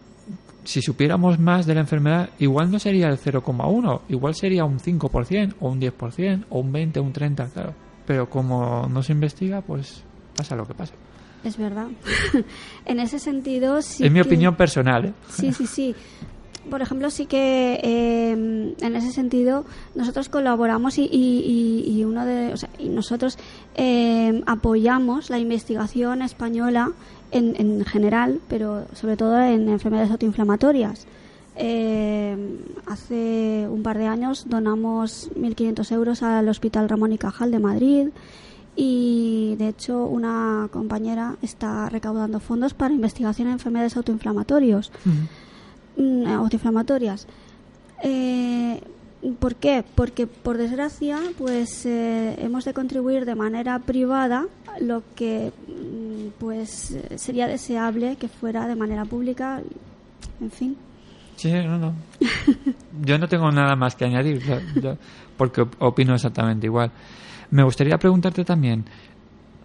[0.66, 5.54] si supiéramos más de la enfermedad, igual no sería el 0,1, igual sería un 5%
[5.60, 7.74] o un 10% o un 20 o un 30, claro.
[8.06, 10.04] Pero como no se investiga, pues
[10.36, 10.94] pasa lo que pasa.
[11.44, 11.86] Es verdad.
[12.84, 14.04] en ese sentido, sí.
[14.04, 15.12] es mi opinión personal, ¿eh?
[15.28, 15.94] Sí, sí, sí.
[16.68, 22.26] Por ejemplo, sí que eh, en ese sentido nosotros colaboramos y, y- y- y uno
[22.26, 23.38] de, o sea, y nosotros
[23.76, 26.90] eh, apoyamos la investigación española
[27.30, 31.06] en, en general, pero sobre todo en enfermedades autoinflamatorias.
[31.58, 32.36] Eh,
[32.86, 38.08] hace un par de años donamos 1.500 euros al Hospital Ramón y Cajal de Madrid
[38.76, 44.92] y de hecho una compañera está recaudando fondos para investigación en enfermedades autoinflamatorios
[45.96, 47.26] mm, autoinflamatorias.
[48.02, 48.82] Eh,
[49.38, 49.84] ¿Por qué?
[49.94, 54.46] Porque por desgracia, pues eh, hemos de contribuir de manera privada
[54.80, 59.62] lo que mm, pues sería deseable que fuera de manera pública.
[60.40, 60.76] En fin.
[61.36, 61.92] Sí, no, no.
[63.04, 64.96] Yo no tengo nada más que añadir, yo- yo-
[65.36, 66.90] porque op- opino exactamente igual.
[67.50, 68.84] Me gustaría preguntarte también,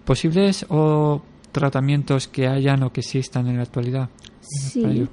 [0.05, 1.21] ¿posibles o
[1.51, 4.09] tratamientos que hayan o que existan en la actualidad?
[4.41, 5.07] Sí.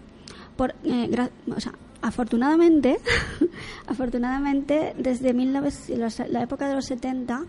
[0.57, 1.11] Por, eh,
[1.55, 2.99] o sea, afortunadamente,
[3.87, 7.43] afortunadamente, desde 1900 los- la época de los 70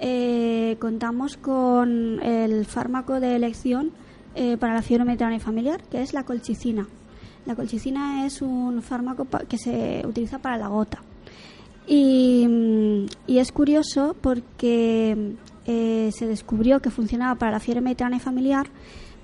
[0.00, 3.90] eh, contamos con el fármaco de elección
[4.34, 6.86] eh, para la fiebre mediterránea familiar, que es la colchicina.
[7.46, 10.98] La colchicina es un fármaco que se utiliza para la gota.
[11.86, 15.34] Y, y es curioso porque
[15.66, 18.68] eh, se descubrió que funcionaba para la fiebre mediterránea familiar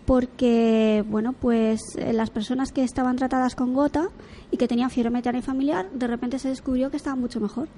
[0.06, 4.08] porque, bueno, pues eh, las personas que estaban tratadas con gota
[4.50, 7.68] y que tenían fiebre mediterránea familiar, de repente se descubrió que estaban mucho mejor.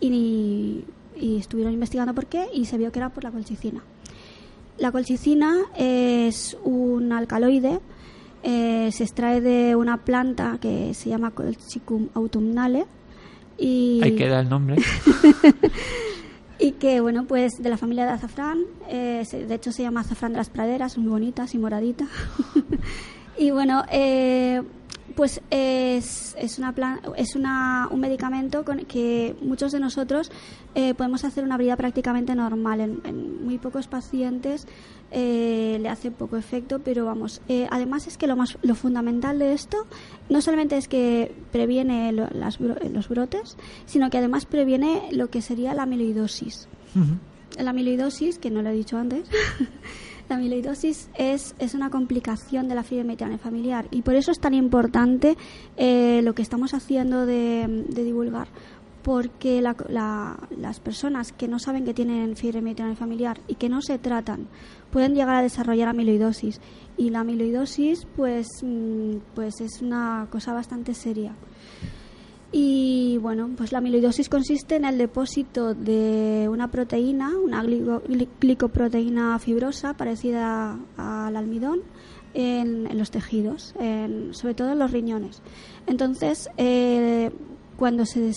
[0.00, 0.84] Y,
[1.16, 3.82] y estuvieron investigando por qué y se vio que era por la colchicina.
[4.78, 7.80] La colchicina es un alcaloide,
[8.44, 12.86] eh, se extrae de una planta que se llama Colchicum autumnale
[13.58, 14.76] y, Ahí queda el nombre.
[16.58, 20.32] y que, bueno, pues de la familia de azafrán, eh, de hecho se llama azafrán
[20.32, 22.06] de las praderas, muy bonita, así moradita.
[23.38, 24.62] y bueno, eh,
[25.18, 30.30] pues es, es, una plan- es una, un medicamento con que muchos de nosotros
[30.76, 32.80] eh, podemos hacer una vida prácticamente normal.
[32.80, 34.68] En, en muy pocos pacientes
[35.10, 37.40] eh, le hace poco efecto, pero vamos.
[37.48, 39.78] eh, además es que lo, más, lo fundamental de esto
[40.28, 45.42] no solamente es que previene lo- las los brotes, sino que además previene lo que
[45.42, 46.68] sería la amiloidosis.
[47.58, 49.28] La amiloidosis, que no lo he dicho antes,
[50.28, 54.54] la amiloidosis es, es una complicación de la mediterránea familiar y por eso es tan
[54.54, 55.36] importante
[55.76, 58.48] eh, lo que estamos haciendo de, de divulgar.
[59.02, 63.80] Porque la- la- las personas que no saben que tienen mediterránea familiar y que no
[63.80, 64.48] se tratan
[64.90, 66.60] pueden llegar a desarrollar amiloidosis.
[66.98, 71.32] Y la amiloidosis, pues, mm, pues es una cosa bastante seria.
[72.50, 78.28] Y bueno, pues la amiloidosis consiste en el depósito de una proteína, una glico- gli-
[78.40, 81.80] glicoproteína fibrosa parecida al almidón,
[82.32, 85.42] en, los tejidos, en- sobre todo en los riñones.
[85.86, 87.30] Entonces, eh,
[87.76, 88.32] cuando, se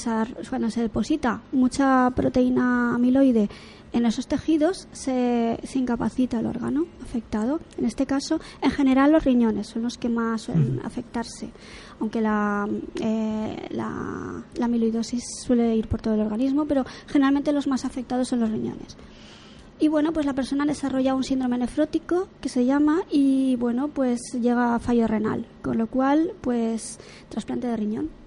[0.50, 3.50] cuando se deposita mucha proteína amiloide
[3.94, 7.60] en esos tejidos, se, se incapacita el órgano afectado.
[7.78, 11.50] En este caso, en general, los riñones son los que más suelen afectarse,
[12.00, 12.68] aunque la,
[13.02, 18.28] eh, la, la amiloidosis suele ir por todo el organismo, pero generalmente los más afectados
[18.28, 18.98] son los riñones.
[19.80, 24.22] Y bueno, pues la persona desarrolla un síndrome nefrótico que se llama y bueno, pues
[24.40, 28.21] llega a fallo renal, con lo cual pues trasplante de riñón.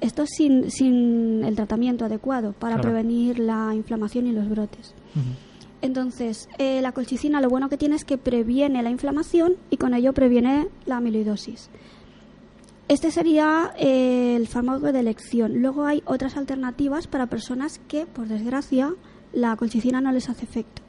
[0.00, 2.90] Esto sin, sin el tratamiento adecuado para Claro.
[2.90, 4.94] prevenir la inflamación y los brotes.
[5.80, 9.94] Entonces, eh, la colchicina lo bueno que tiene es que previene la inflamación y con
[9.94, 11.70] ello previene la amiloidosis.
[12.88, 15.60] Este sería eh, el fármaco de elección.
[15.60, 18.94] Luego hay otras alternativas para personas que, por desgracia,
[19.32, 20.82] la colchicina no les hace efecto.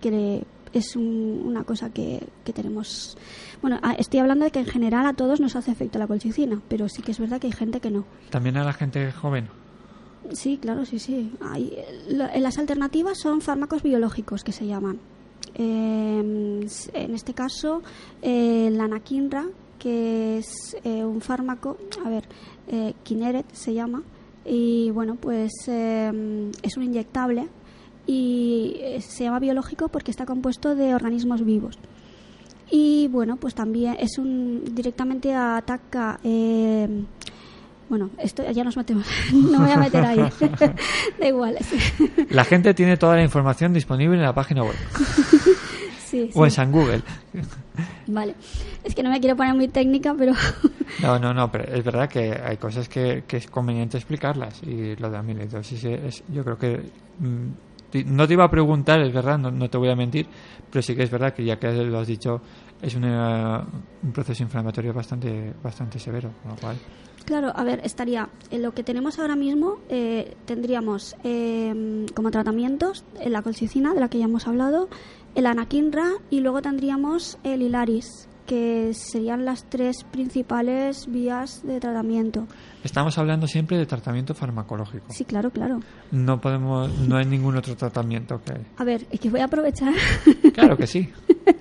[0.00, 0.42] Que
[0.72, 3.16] es un- una cosa que, que tenemos.
[3.62, 6.60] Bueno, a- estoy hablando de que en general a todos nos hace efecto la colchicina,
[6.68, 8.04] pero sí que es verdad que hay gente que no.
[8.30, 9.48] También a la gente joven.
[10.32, 11.32] Sí, claro, sí, sí.
[11.40, 11.72] Hay,
[12.08, 14.98] la- las alternativas son fármacos biológicos que se llaman.
[15.54, 17.82] Eh, en este caso,
[18.22, 19.46] eh, la anakinra,
[19.78, 22.24] que es eh, un fármaco, a ver,
[22.68, 24.02] eh, Kineret se llama,
[24.44, 27.48] y bueno, pues eh, es un inyectable
[28.08, 31.78] y eh, se llama biológico porque está compuesto de organismos vivos.
[32.70, 36.18] Y bueno, pues también es un directamente ataca.
[36.24, 37.04] eh,
[37.88, 39.06] bueno, esto ya nos metemos.
[39.32, 40.18] no me voy a meter ahí.
[41.20, 41.56] da igual.
[42.30, 44.76] La gente tiene toda la información disponible en la página web
[46.04, 46.56] sí, o en sí.
[46.56, 47.02] San Google.
[48.06, 48.34] Vale.
[48.84, 50.32] Es que no me quiero poner muy técnica, pero
[51.02, 54.96] No, no, no, pero es verdad que hay cosas que, que es conveniente explicarlas y
[54.96, 57.67] lo de amiloidosis es, yo creo que mm,
[58.06, 60.26] No te iba a preguntar, es verdad, no, no te voy a mentir,
[60.70, 62.40] pero sí que es verdad que ya que lo has dicho,
[62.82, 66.30] es un proceso inflamatorio bastante, bastante severo.
[67.24, 73.04] Claro, a ver, estaría en lo que tenemos ahora mismo, eh, tendríamos eh, como tratamientos
[73.20, 74.88] eh, la colchicina, de la que ya hemos hablado,
[75.34, 82.46] el anakinra y luego tendríamos el hilaris, que serían las tres principales vías de tratamiento.
[82.82, 85.12] Estamos hablando siempre de tratamiento farmacológico.
[85.12, 85.80] Sí, claro, claro.
[86.10, 88.54] No podemos, no hay ningún otro tratamiento que...
[88.78, 89.92] A ver, es que voy a aprovechar,
[90.54, 91.12] Claro que sí.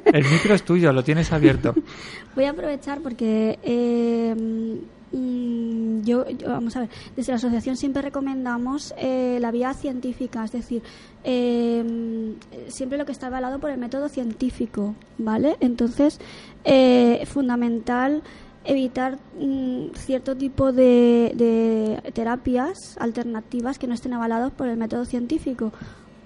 [0.05, 1.75] El micro es tuyo, lo tienes abierto.
[2.35, 4.79] voy a aprovechar porque eh,
[5.11, 10.51] yo, yo- vamos a ver, desde la asociación siempre recomendamos eh, la vía científica, es
[10.51, 10.81] decir,
[11.23, 12.33] eh,
[12.67, 15.55] siempre lo que está avalado por el método científico, ¿vale?
[15.59, 16.19] Entonces,
[16.65, 18.21] eh, fundamental
[18.65, 25.05] evitar mm, cierto tipo de, de terapias alternativas que no estén avalados por el método
[25.05, 25.71] científico.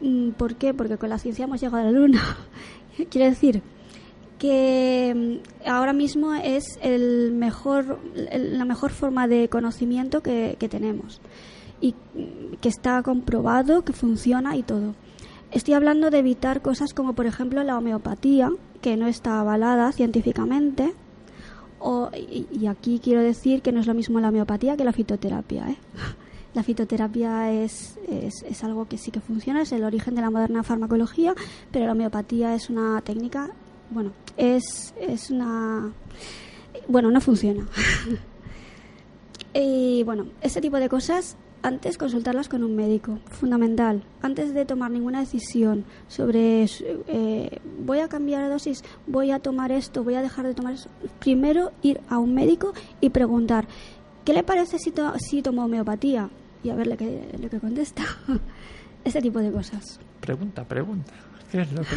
[0.02, 0.74] Mm, ¿Por qué?
[0.74, 2.22] Porque con la ciencia hemos llegado a la luna.
[3.12, 3.62] Quiere decir
[4.42, 11.22] que mm, ahora mismo es el mejor, la mejor forma de conocimiento que, que tenemos
[11.80, 11.94] y
[12.60, 14.96] que está comprobado, que funciona y todo.
[15.52, 18.50] Estoy hablando de evitar cosas como, por ejemplo, la homeopatía,
[18.82, 20.96] que no está avalada científicamente.
[21.80, 25.70] O, y aquí quiero decir que no es lo mismo la homeopatía que la fitoterapia.
[25.70, 25.78] ¿eh?
[26.54, 30.30] La fitoterapia es, es, es algo que sí que funciona, es el origen de la
[30.30, 31.34] moderna farmacología,
[31.72, 33.52] pero la homeopatía es una técnica,
[33.92, 35.92] bueno, es, es una...
[36.88, 37.68] Bueno, no funciona.
[39.54, 44.04] y bueno, ese tipo de cosas antes consultarlas con un médico, fundamental.
[44.24, 46.66] Antes de tomar ninguna decisión sobre
[47.08, 50.74] eh, voy a cambiar de dosis, voy a tomar esto, voy a dejar de tomar
[50.74, 50.90] eso,
[51.20, 53.68] primero ir a un médico y preguntar
[54.26, 56.30] ¿qué le parece si, to- si tomo homeopatía?
[56.64, 58.04] Y a ver lo que, lo que contesta.
[59.04, 60.00] Ese tipo de cosas.
[60.20, 61.12] Pregunta, pregunta.
[61.52, 61.96] ¿Qué es lo que...?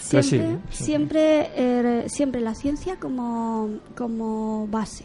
[0.00, 0.84] Sí, Siempre, sí.
[0.84, 5.04] siempre, eh, siempre la ciencia como, como base.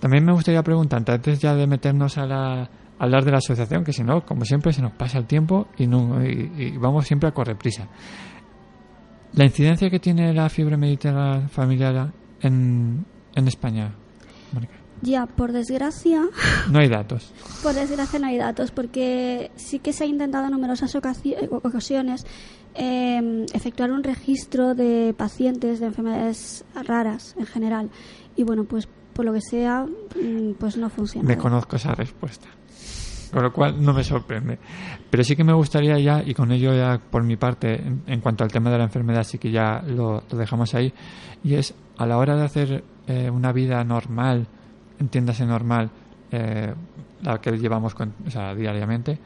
[0.00, 3.84] También me gustaría preguntar, antes ya de meternos a, la, a hablar de la asociación,
[3.84, 7.06] que si no, como siempre, se nos pasa el tiempo y, no, y, y vamos
[7.06, 7.88] siempre a correr prisa.
[9.32, 13.04] La incidencia que tiene la fiebre mediterránea familiar en,
[13.34, 13.92] en España,
[14.52, 14.74] Mónica.
[15.02, 16.22] Ya, por desgracia,
[16.70, 17.32] No hay datos.
[17.62, 22.26] Por desgracia no hay datos, porque sí que se ha intentado en numerosas ocasi- ocasiones
[22.74, 27.90] eh, efectuar un registro de pacientes de enfermedades raras en general.
[28.36, 31.26] Y bueno, pues por lo que sea, mm, pues no funciona.
[31.26, 32.46] Me conozco esa respuesta.
[33.32, 34.58] Con lo cual no me sorprende.
[35.10, 38.20] Pero sí que me gustaría ya, y con ello ya por mi parte, en, en
[38.20, 40.92] cuanto al tema de la enfermedad, sí que ya lo, lo dejamos ahí,
[41.44, 44.46] y es a la hora de hacer eh, una vida normal,
[45.00, 45.90] entiéndase normal,
[46.32, 46.74] eh,
[47.22, 49.18] la que llevamos con- o sea, diariamente,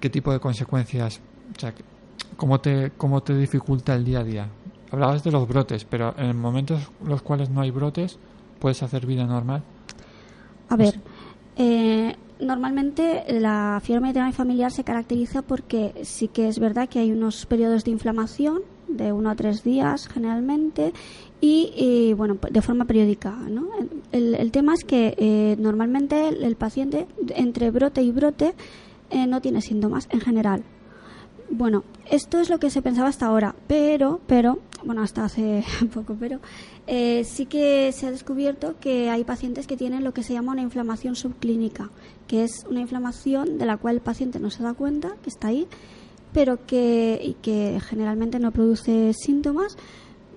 [0.00, 1.20] ¿qué tipo de consecuencias,
[1.56, 1.72] o sea,
[2.36, 4.48] cómo te, cómo te dificulta el día a día?
[4.90, 8.18] Hablabas de los brotes, pero en momentos en los cuales no hay brotes,
[8.58, 9.62] ¿puedes hacer vida normal?
[10.70, 11.00] A ver,
[11.56, 17.12] eh, normalmente la fiebre mediterránea familiar se caracteriza porque sí que es verdad que hay
[17.12, 20.92] unos periodos de inflamación de uno a tres días generalmente
[21.40, 23.68] y, y, bueno de forma periódica ¿no?
[24.12, 28.54] el, tema es que eh, normalmente el, el paciente entre brote y brote
[29.10, 30.64] eh, no tiene síntomas en general
[31.50, 35.64] bueno, esto es lo que se pensaba hasta ahora, pero, pero, bueno, hasta hace
[35.94, 36.40] poco, pero
[36.86, 40.52] eh, sí que se ha descubierto que hay pacientes que tienen lo que se llama
[40.52, 41.90] una inflamación subclínica,
[42.26, 45.48] que es una inflamación de la cual el paciente no se da cuenta que está
[45.48, 45.66] ahí,
[46.34, 49.76] pero que, y que generalmente no produce síntomas,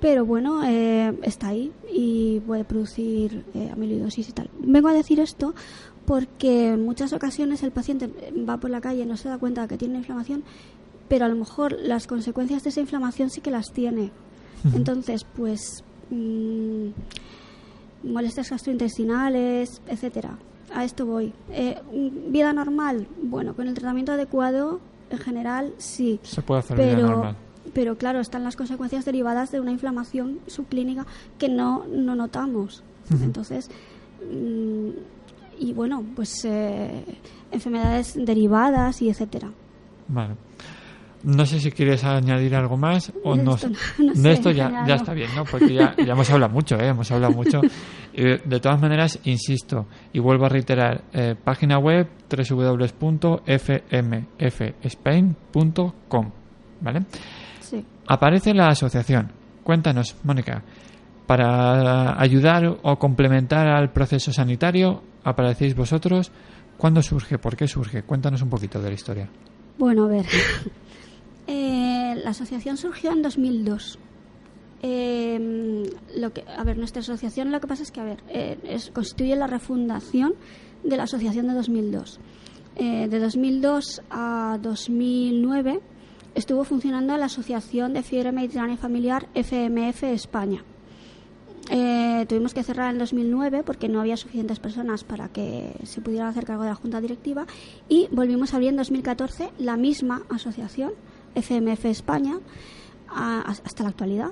[0.01, 4.49] pero bueno, eh, está ahí y puede producir eh, amiloidosis y tal.
[4.59, 5.53] Vengo a decir esto
[6.05, 8.09] porque en muchas ocasiones el paciente
[8.47, 10.43] va por la calle y no se da cuenta de que tiene inflamación,
[11.07, 14.11] pero a lo mejor las consecuencias de esa inflamación sí que las tiene.
[14.75, 16.87] Entonces, pues mm,
[18.03, 20.37] molestias gastrointestinales, etcétera.
[20.73, 21.33] A esto voy.
[21.51, 21.79] Eh,
[22.27, 24.79] vida normal, bueno, con el tratamiento adecuado,
[25.11, 26.19] en general sí.
[26.23, 27.35] Se puede hacer vida Pero, normal.
[27.73, 31.05] Pero claro, están las consecuencias derivadas de una inflamación subclínica
[31.37, 32.83] que no, no notamos.
[33.21, 33.69] Entonces,
[34.31, 34.89] mm,
[35.59, 37.03] y bueno, pues eh,
[37.51, 39.51] enfermedades derivadas y etcétera.
[40.07, 40.35] Vale.
[41.23, 43.53] No sé si quieres añadir algo más o De no.
[43.53, 43.73] esto sé.
[43.99, 45.43] no- no De sé, esto ya, ya está bien, ¿no?
[45.45, 46.87] Porque ya, ya hemos hablado mucho, ¿eh?
[46.87, 47.61] Hemos hablado mucho.
[48.11, 52.07] De, de todas maneras, insisto y vuelvo a reiterar, eh, página web
[55.01, 56.31] www.fmfspain.com,
[56.81, 56.99] ¿vale?
[58.13, 59.31] Aparece la asociación.
[59.63, 60.63] Cuéntanos, Mónica.
[61.27, 66.29] Para ayudar o complementar al proceso sanitario, aparecéis vosotros.
[66.77, 67.37] ¿Cuándo surge?
[67.37, 68.03] ¿Por qué surge?
[68.03, 69.29] Cuéntanos un poquito de la historia.
[69.77, 70.25] Bueno, a ver.
[71.47, 73.97] Eh, la asociación surgió en 2002.
[74.83, 75.83] Eh,
[76.17, 78.91] lo que, a ver, nuestra asociación lo que pasa es que, a ver, eh, es-
[78.91, 80.33] constituye la refundación
[80.83, 82.19] de la asociación de 2002.
[82.77, 85.81] Eh, de 2002 a 2009
[86.35, 90.63] estuvo funcionando la Asociación de Fiebre Mediterránea Familiar FMF España.
[91.69, 96.27] Eh, tuvimos que cerrar en 2009 porque no había suficientes personas para que se pudieran
[96.27, 97.45] hacer cargo de la junta directiva
[97.87, 100.91] y volvimos a abrir en 2014 la misma asociación
[101.35, 102.39] FMF España
[103.07, 104.31] hasta la actualidad.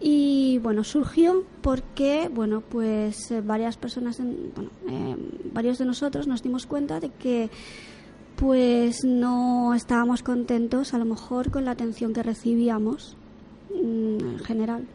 [0.00, 5.16] Y bueno, surgió porque, bueno, pues eh, varias personas, eh,
[5.52, 7.48] varios de nosotros nos dimos cuenta de que
[8.36, 13.16] pues no estábamos contentos a lo mejor con la atención que recibíamos
[13.70, 14.86] mm, en general.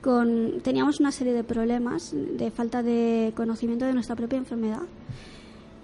[0.00, 4.82] Con, teníamos una serie de problemas de falta de conocimiento de nuestra propia enfermedad.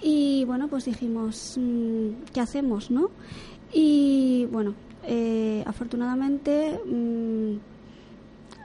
[0.03, 3.11] Y bueno, pues dijimos, mm, ¿qué hacemos, no?
[3.73, 4.75] Y bueno,
[5.05, 7.57] eh, afortunadamente mm,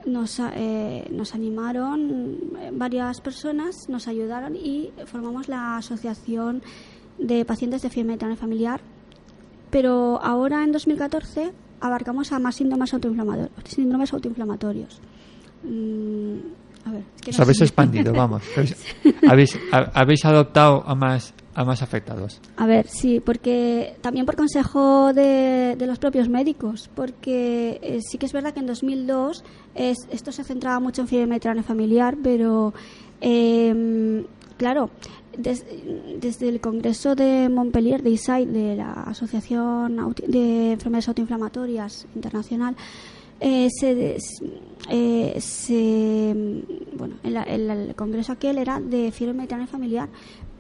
[0.06, 6.62] nos, eh, nos animaron eh, varias personas, nos ayudaron y formamos la Asociación
[7.18, 8.82] de Pacientes de Fiebre Mediterránea Familiar.
[9.70, 11.52] Pero ahora, en 2014,
[11.82, 13.52] abarcamos a más síndromes autoinflamatorios.
[13.66, 15.00] Síndromes autoinflamatorios.
[15.64, 16.36] Mm,
[16.86, 18.44] a ver, es que Os no habéis expandido, vamos.
[18.56, 18.76] Habéis,
[19.28, 22.40] habéis, ha- habéis adoptado a más, a más afectados.
[22.58, 28.18] A ver, sí, porque también por consejo de, de los propios médicos, porque eh, sí
[28.20, 29.44] que es verdad que en 2002
[29.74, 32.74] es, esto se centraba mucho en fiebre mediterránea familiar, pero
[33.20, 34.24] eh,
[34.58, 34.92] claro,
[35.38, 35.66] des-
[36.20, 42.76] desde el Congreso de Montpellier, de ISAI, de la Asociación de Enfermedades Autoinflamatorias Internacional,
[43.40, 44.18] eh, se,
[44.90, 46.64] eh, se-
[46.98, 50.10] bueno, el, el- el congreso aquel era de fiebre mediterránea familiar,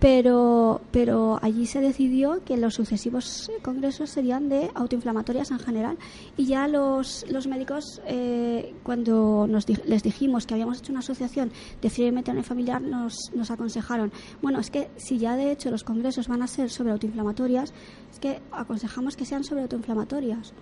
[0.06, 5.97] pero, pero allí se decidió que los sucesivos congresos serían de autoinflamatorias en general
[6.38, 11.51] y ya los, los médicos eh, cuando nos les dijimos que habíamos hecho una asociación
[11.82, 14.12] de fiebre mediterránea familiar nos, nos aconsejaron
[14.43, 17.74] bueno es que si ya de hecho los congresos van a ser sobre autoinflamatorias
[18.12, 20.53] es que aconsejamos que sean sobre autoinflamatorias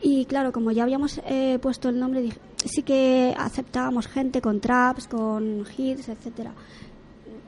[0.00, 2.28] y claro, como ya habíamos eh, puesto el nombre,
[2.64, 6.52] sí que aceptábamos gente con traps, con hits, etcétera.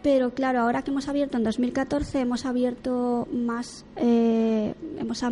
[0.03, 5.23] Pero claro, ahora que hemos abierto en 2014, hemos abierto más, eh, hemos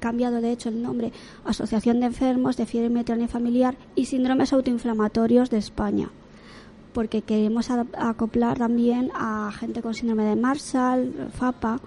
[0.00, 1.12] cambiado de hecho el nombre
[1.44, 6.10] Asociación de Enfermos de Fiebre Mediterránea Familiar y Síndromes Autoinflamatorios de España.
[6.92, 11.80] Porque queremos acoplar también a gente con síndrome de Marshall, FAPA,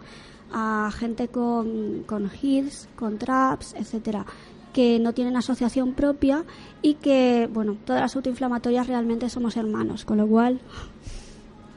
[0.51, 4.25] a gente con, con HIDS, con TRAPS, etcétera,
[4.73, 6.43] que no tienen asociación propia
[6.81, 10.61] y que, bueno, todas las autoinflamatorias realmente somos hermanos, con lo cual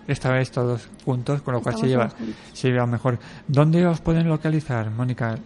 [0.07, 2.11] Esta vez todos juntos, con lo cual se lleva,
[2.53, 3.19] se lleva mejor.
[3.49, 5.37] ¿Dónde os pueden localizar, Mónica?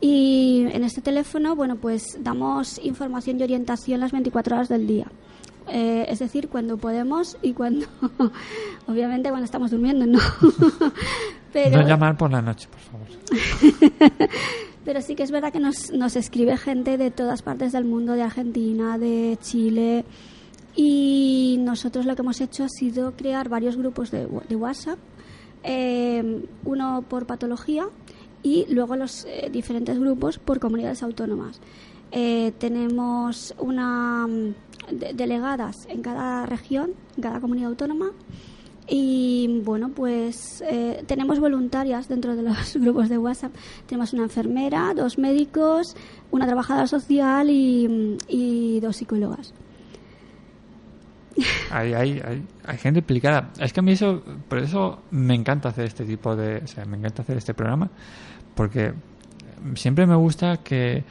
[0.00, 5.10] y en este teléfono, bueno, pues damos información y orientación las 24 horas del día.
[5.68, 7.86] Eh, es decir, cuando podemos y cuando,
[8.86, 10.18] obviamente, cuando estamos durmiendo, no.
[11.52, 13.08] Pero, No llamar por la noche, por favor.
[14.84, 18.12] pero sí que es verdad que nos, nos escribe gente de todas partes del mundo,
[18.12, 20.04] de Argentina, de Chile.
[20.76, 24.98] Y nosotros lo que hemos hecho ha sido crear varios grupos de, WhatsApp,
[25.62, 27.86] eh, uno por patología
[28.42, 31.60] y luego los eh, diferentes grupos por comunidades autónomas.
[32.12, 34.54] Eh, tenemos una mm,
[34.96, 38.12] de- delegadas en cada región, en cada comunidad autónoma
[38.88, 40.64] y bueno, pues
[41.06, 43.52] tenemos voluntarias dentro de los grupos de WhatsApp.
[43.86, 45.94] Tenemos una enfermera, dos médicos,
[46.32, 49.52] una trabajadora social y dos psicólogas.
[51.70, 53.50] Hay, hay, hay, hay gente implicada.
[53.58, 56.84] Es que a mí eso, por eso me encanta hacer este tipo de, o sea,
[56.84, 57.90] me encanta hacer este programa,
[58.54, 58.92] porque
[59.74, 61.04] siempre me gusta que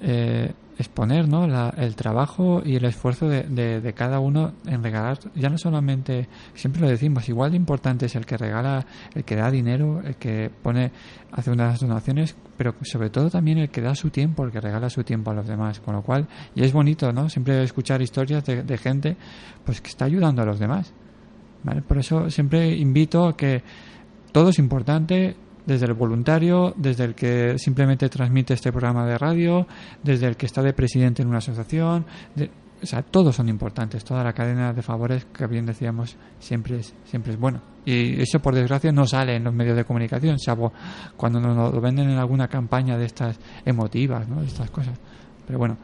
[0.00, 1.46] eh, exponer, ¿no?
[1.46, 6.28] La- el trabajo y el esfuerzo de, de, cada uno en regalar, ya no solamente,
[6.54, 10.16] siempre lo decimos, igual de importante es el que regala, el que da dinero, el
[10.16, 10.90] que pone,
[11.30, 14.88] hace unas donaciones, pero sobre todo también el que da su tiempo, el que regala
[14.88, 17.28] su tiempo a los demás, con lo cual, y es bonito, ¿no?
[17.28, 19.16] Siempre escuchar historias de, de gente,
[19.64, 20.92] pues que está ayudando a los demás,
[21.64, 21.82] ¿vale?
[21.82, 23.62] Por eso siempre invito a que
[24.32, 29.66] todo es importante, desde el voluntario, desde el que simplemente transmite este programa de radio,
[30.02, 32.04] desde el que está de presidente en una asociación.
[32.34, 32.50] de-
[32.82, 36.92] o sea, todos son importantes, toda la cadena de favores que bien decíamos siempre es,
[37.04, 37.60] siempre es bueno.
[37.84, 40.72] Y eso por desgracia no sale en los medios de comunicación, salvo
[41.16, 44.40] cuando nos lo venden en alguna campaña de estas emotivas, ¿no?
[44.40, 44.98] De estas cosas.
[45.46, 45.76] Pero bueno,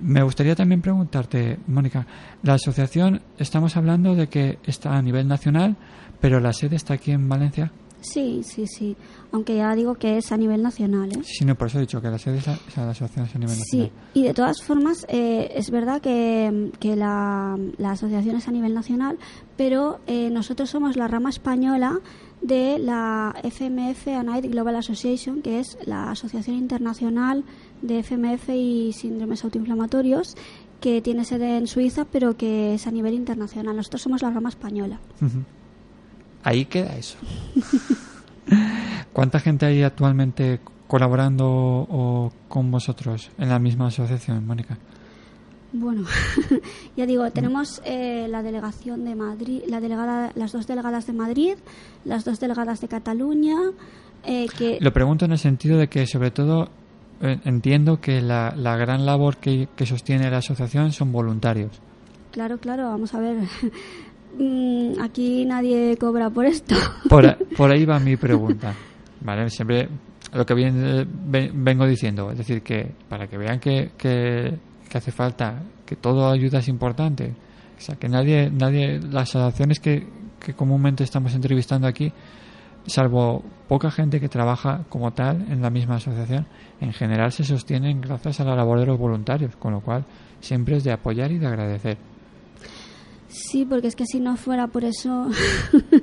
[0.00, 2.06] me gustaría también preguntarte, Mónica,
[2.42, 5.76] la asociación, estamos hablando de que está a nivel nacional,
[6.18, 7.70] pero la sede está aquí en Valencia.
[8.02, 8.96] Sí, sí, sí.
[9.32, 11.10] Aunque ya digo que es a nivel nacional.
[11.12, 11.20] ¿eh?
[11.24, 13.26] Sí, no, por eso he dicho que la sede es la, o sea, la asociación
[13.26, 13.90] es a nivel nacional.
[14.14, 18.50] Sí, y de todas formas, eh, es verdad que, que la, la asociación es a
[18.50, 19.18] nivel nacional,
[19.56, 22.00] pero eh, nosotros somos la rama española
[22.42, 27.44] de la FMF Anide Global Association, que es la Asociación Internacional
[27.82, 30.36] de FMF y Síndromes Autoinflamatorios,
[30.80, 33.76] que tiene sede en Suiza, pero que es a nivel internacional.
[33.76, 34.98] Nosotros somos la rama española.
[35.20, 35.44] Ujú.
[36.42, 37.18] Ahí queda eso.
[39.12, 44.78] ¿Cuánta gente hay actualmente colaborando o con vosotros en la misma asociación, Mónica?
[45.72, 46.04] Bueno,
[46.96, 51.54] ya digo, tenemos eh, la delegación de Madrid, la delegada, las dos delegadas de Madrid,
[52.04, 53.56] las dos delegadas de Cataluña,
[54.24, 56.68] eh, que Lo pregunto en el sentido de que, sobre todo,
[57.22, 61.80] eh, entiendo que la, la gran labor que, que sostiene la asociación son voluntarios.
[62.32, 63.36] Claro, claro, vamos a ver.
[64.38, 66.74] Mm, Aquí nadie cobra por esto.
[67.08, 68.74] Por, ahí va mi pregunta.
[69.20, 69.48] ¿Vale?
[69.50, 69.88] Siempre
[70.32, 74.58] lo que bien, ve- vengo diciendo, es decir, que para que vean que, que,
[74.88, 77.34] que hace falta, que toda ayuda es importante.
[77.76, 80.06] O sea, que nadie, nadie las asociaciones que,
[80.40, 82.12] que comúnmente estamos entrevistando aquí,
[82.86, 86.46] salvo poca gente que trabaja como tal en la misma asociación,
[86.80, 90.04] en general se sostienen gracias a la labor de los voluntarios, con lo cual
[90.40, 91.98] siempre es de apoyar y de agradecer.
[93.32, 95.30] Sí, porque es que si no fuera por eso,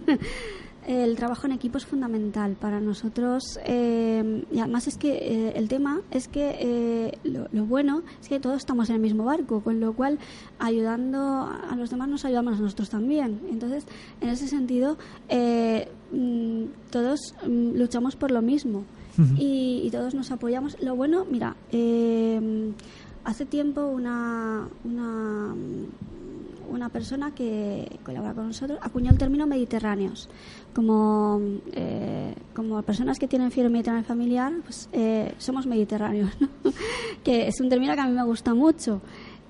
[0.87, 3.59] el trabajo en equipo es fundamental para nosotros.
[3.65, 8.29] eh, y además es que eh, el tema es que eh, lo, lo bueno es
[8.29, 10.17] que todos estamos en el mismo barco, con lo cual
[10.57, 13.39] ayudando a los demás nos ayudamos a nosotros también.
[13.51, 13.85] Entonces,
[14.21, 18.85] en ese sentido, eh, mm, todos mm, luchamos por lo mismo
[19.37, 20.81] y, y todos nos apoyamos.
[20.81, 22.71] Lo bueno, mira, eh,
[23.23, 25.53] hace tiempo una, una
[26.69, 30.29] una persona que colabora con nosotros acuñó el término mediterráneos.
[30.73, 31.41] Como,
[31.73, 36.49] eh, como personas que tienen fiebre mediterránea familiar, pues eh, somos mediterráneos, ¿no?
[37.23, 39.01] que es un término que a mí me gusta mucho.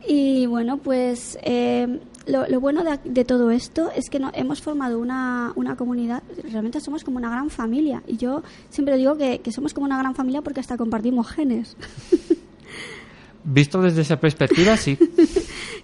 [0.08, 4.62] Y bueno, pues eh, lo, lo bueno de, de todo esto es que no, hemos
[4.62, 8.02] formado una, una comunidad, realmente somos como una gran familia.
[8.08, 11.76] Y yo siempre digo que, que somos como una gran familia porque hasta compartimos genes.
[13.44, 14.98] Visto desde esa perspectiva, sí.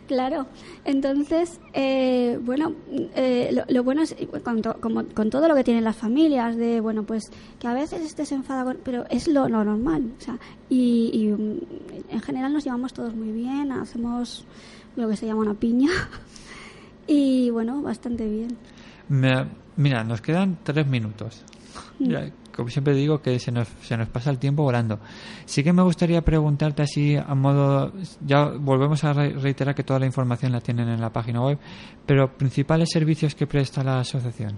[0.07, 0.45] Claro,
[0.83, 2.73] entonces, eh, bueno,
[3.15, 6.55] eh, lo, lo bueno es, con, to- como, con todo lo que tienen las familias,
[6.57, 7.23] de, bueno, pues
[7.59, 10.37] que a veces estés enfadado, con- pero es lo, lo normal, o sea,
[10.69, 11.59] y, y, mm,
[12.09, 14.45] en general nos llevamos todos muy bien, hacemos
[14.95, 15.89] lo que se llama una piña,
[17.07, 18.55] y bueno, bastante bien.
[19.09, 21.41] Me- mira, nos quedan tres minutos.
[21.99, 24.99] Ya, como siempre digo, que se nos, se nos pasa el tiempo volando.
[25.45, 27.91] Sí que me gustaría preguntarte así a modo...
[28.25, 31.59] Ya volvemos a re- reiterar que toda la información la tienen en la página web,
[32.05, 34.53] pero principales servicios que presta la asociación.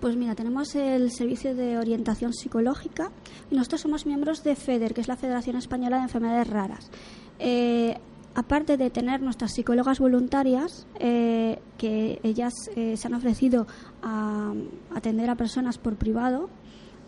[0.00, 3.10] Pues mira, tenemos el servicio de orientación psicológica
[3.50, 6.90] nosotros somos miembros de FEDER, que es la Federación Española de Enfermedades Raras.
[7.38, 7.96] Eh,
[8.34, 13.66] aparte de tener nuestras psicólogas voluntarias, eh, que ellas eh, se han ofrecido
[14.02, 14.52] a
[14.94, 16.48] atender a personas por privado,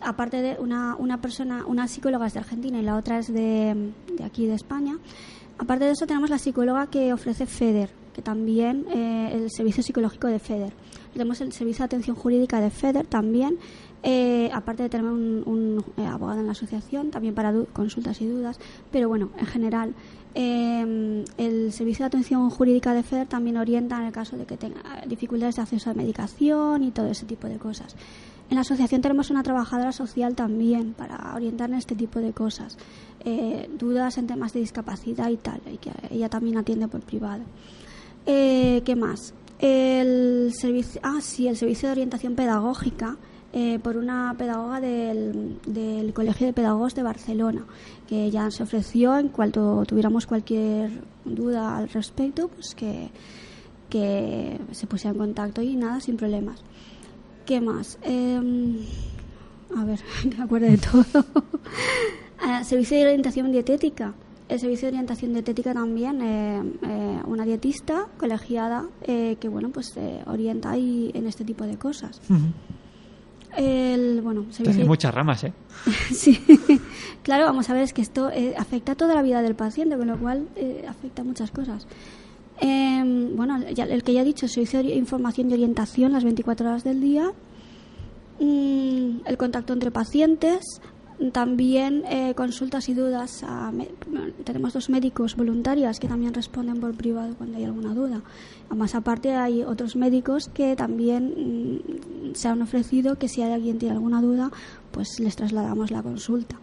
[0.05, 3.93] aparte de una, una persona, una psicóloga es de Argentina y la otra es de,
[4.17, 4.99] de aquí de España,
[5.59, 10.27] aparte de eso tenemos la psicóloga que ofrece FEDER, que también eh, el servicio psicológico
[10.27, 10.73] de FEDER.
[11.13, 13.59] Tenemos el servicio de atención jurídica de FEDER también,
[14.03, 18.27] eh, aparte de tener un, un, eh, abogado en la asociación, también para consultas y
[18.27, 18.59] dudas,
[18.91, 19.95] pero bueno, en general,
[20.35, 24.57] eh, el servicio de atención jurídica de FEDER también orienta en el caso de que
[24.57, 27.95] tenga dificultades de acceso a medicación y todo ese tipo de cosas.
[28.53, 32.77] En la asociación tenemos una trabajadora social también para orientar en este tipo de cosas,
[33.25, 37.45] eh, dudas en temas de discapacidad y tal, y que ella también atiende por privado.
[38.27, 39.33] Eh, ¿Qué más?
[39.59, 43.17] El servicio, ah, sí, el servicio de orientación pedagógica
[43.55, 47.65] eh, por una pedagoga del, del Colegio de Pedagogos de Barcelona,
[48.07, 50.91] que ya se ofreció en cuanto tuviéramos cualquier
[51.25, 53.09] duda al respecto, pues que,
[53.89, 56.63] que se pusiera en contacto y nada, sin problemas.
[57.47, 57.99] ¿Qué más?
[58.03, 58.77] Em,
[59.77, 60.01] a ver,
[60.37, 61.05] me acuerdo de todo.
[62.41, 64.15] Ah, servicio de orientación dietética.
[64.49, 69.97] El servicio de orientación dietética también, eh, eh, una dietista colegiada eh, que bueno pues
[69.97, 72.21] eh, orienta ahí en este tipo de cosas.
[73.57, 75.53] El, bueno, se Tiene dice- muchas ramas, ¿eh?
[76.13, 76.39] Sí,
[77.23, 79.97] claro, vamos a ver, es que esto eh, afecta a toda la vida del paciente,
[79.97, 81.87] con lo cual eh, afecta a muchas cosas.
[82.65, 86.69] Em, bueno, ya- el que ya he dicho, servicio de información y orientación las 24
[86.69, 87.33] horas del día,
[88.41, 90.81] Mm, el contacto entre pacientes,
[91.33, 93.45] también eh, consultas y dudas.
[93.45, 93.71] a
[94.45, 98.23] tenemos dos médicos voluntarias que también responden por privado cuando hay alguna duda.
[98.69, 101.79] Además, aparte hay otros médicos que también
[102.33, 104.51] mm, se han ofrecido que si alguien tiene alguna duda,
[104.91, 106.57] pues les trasladamos la consulta.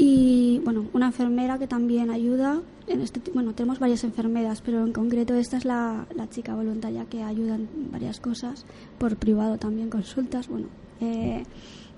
[0.00, 2.60] Y bueno, una enfermera que también ayuda.
[2.86, 7.04] En este, bueno, tenemos varias enfermeras, pero en concreto esta es la, la chica voluntaria
[7.10, 8.64] que ayuda en varias cosas,
[8.98, 10.46] por privado también consultas.
[10.48, 10.68] Bueno,
[11.00, 11.42] eh,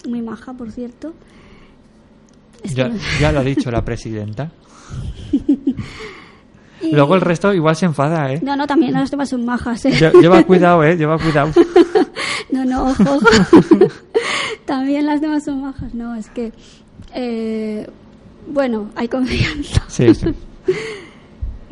[0.09, 1.13] muy maja, por cierto.
[2.75, 2.91] Ya,
[3.21, 4.51] ya lo ha dicho la presidenta.
[5.33, 5.77] y-
[6.93, 8.41] Luego el resto igual se enfada, ¿eh?
[8.43, 9.85] No, no, también las demás son majas.
[9.85, 9.91] ¿eh?
[9.93, 10.97] Lle- Lleva cuidado, ¿eh?
[10.97, 11.53] Lleva cuidado.
[12.53, 13.21] No, no, ojo.
[14.65, 15.95] También las demás son bajas.
[15.95, 16.53] No, es que.
[17.15, 17.87] Eh,
[18.47, 19.83] bueno, hay confianza.
[19.89, 20.27] Sí, sí.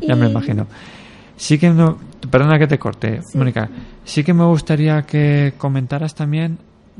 [0.01, 0.65] Ya me Y- imagino.
[1.35, 1.97] Sí que no...
[2.31, 3.69] Perdona que te corte, Mónica.
[4.05, 6.57] Sí que me gustaría que comentaras también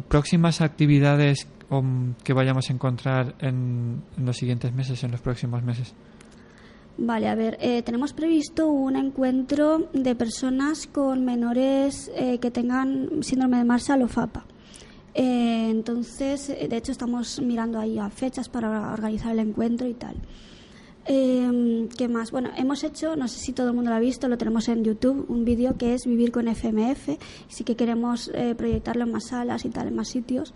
[0.08, 5.62] próximas actividades um, que vayamos a encontrar en, en los siguientes meses, en los próximos
[5.64, 5.94] meses.
[6.98, 13.24] Vale, a ver, eh, tenemos previsto un encuentro de personas con menores eh, que tengan
[13.24, 14.44] síndrome de Marshall o FAPA.
[15.22, 19.94] Eh, entonces, eh, de hecho, estamos mirando ahí a fechas para organizar el encuentro y
[19.94, 20.16] tal.
[21.06, 22.32] Eh, ¿Qué más?
[22.32, 24.84] Bueno, hemos hecho, no sé si todo el mundo lo ha visto, lo tenemos en
[24.86, 27.18] YouTube, un vídeo que es Vivir con FMF.
[27.50, 30.54] Sí que queremos eh, proyectarlo en más salas y tal, en más sitios.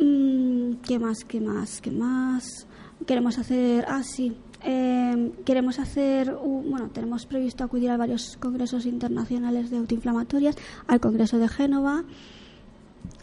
[0.00, 1.24] Mm, ¿Qué más?
[1.24, 1.80] ¿Qué más?
[1.82, 2.66] ¿Qué más?
[3.06, 3.84] Queremos hacer.
[3.88, 4.32] Ah, sí.
[4.64, 6.34] eh, queremos hacer.
[6.34, 10.56] un- bueno, tenemos previsto acudir a varios congresos internacionales de autoinflamatorias,
[10.86, 12.04] al Congreso de Génova.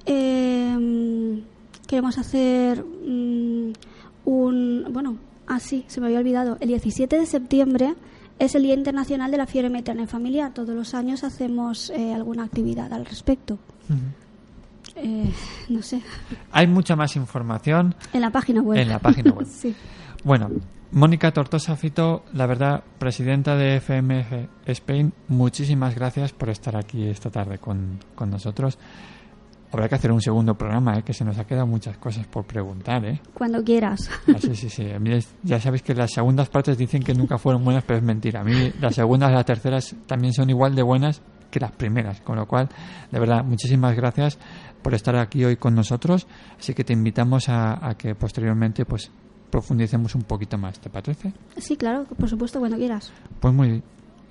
[0.06, 1.44] Eh,
[1.88, 3.74] queremos hacer mm,
[4.26, 4.86] un.
[4.92, 5.18] Bueno,
[5.48, 6.58] ah, sí, se me había olvidado.
[6.60, 7.96] El 17 de septiembre
[8.40, 10.52] es el Día Internacional de la Fiebre Materna en Familia.
[10.54, 13.58] Todos los años hacemos eh, alguna actividad al respecto.
[14.96, 15.32] Eh,
[15.70, 16.02] no sé,
[16.52, 18.80] Hay mucha más información en la página web.
[18.80, 19.48] en la página web.
[19.50, 19.76] sí.
[20.24, 20.50] Bueno,
[20.92, 27.32] Mónica Tortosa Fito, la verdad, presidenta de FMF Spain, muchísimas gracias por estar aquí esta
[27.32, 28.78] tarde con, con nosotros.
[29.74, 31.04] Habrá que hacer un segundo programa, ¿eh?
[31.04, 33.04] que se nos ha quedado muchas cosas por preguntar.
[33.06, 33.20] ¿eh?
[33.34, 34.10] Cuando quieras.
[34.28, 34.90] Ah, Sí, sí, sí.
[34.92, 37.98] A mí es- ya sabéis que las segundas partes dicen que nunca fueron buenas, pero
[38.00, 38.42] es mentira.
[38.42, 42.22] A mí las segundas y las terceras también son igual de buenas que las primeras.
[42.22, 42.70] Con lo cual,
[43.12, 44.38] de verdad, muchísimas gracias
[44.82, 46.28] por estar aquí hoy con nosotros.
[46.60, 49.12] Así que te invitamos a, a que posteriormente pues
[49.50, 50.80] profundicemos un poquito más.
[50.80, 51.32] ¿Te parece?
[51.58, 53.12] Sí, claro, por supuesto, cuando quieras.
[53.40, 53.84] Pues muy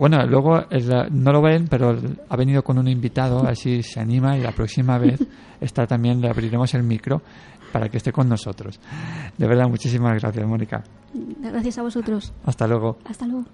[0.02, 1.96] bueno, luego el- no lo ven, pero
[2.28, 5.20] ha venido con un invitado, así se anima y la próxima vez
[5.60, 7.22] está también le abriremos el micro
[7.72, 8.80] para que esté con nosotros.
[9.38, 10.82] De verdad, muchísimas gracias, Mónica.
[11.40, 12.32] Gracias a vosotros.
[12.44, 12.98] Hasta luego.
[13.04, 13.46] Hasta luego.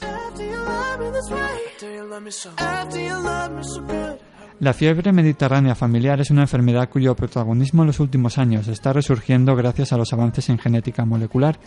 [0.00, 3.62] After you love me this way, after you love me so, after you love me
[3.62, 4.33] so good.
[4.64, 9.54] La fiebre mediterránea familiar es una enfermedad cuyo protagonismo en los últimos años está resurgiendo
[9.54, 11.58] gracias a los avances en genética molecular.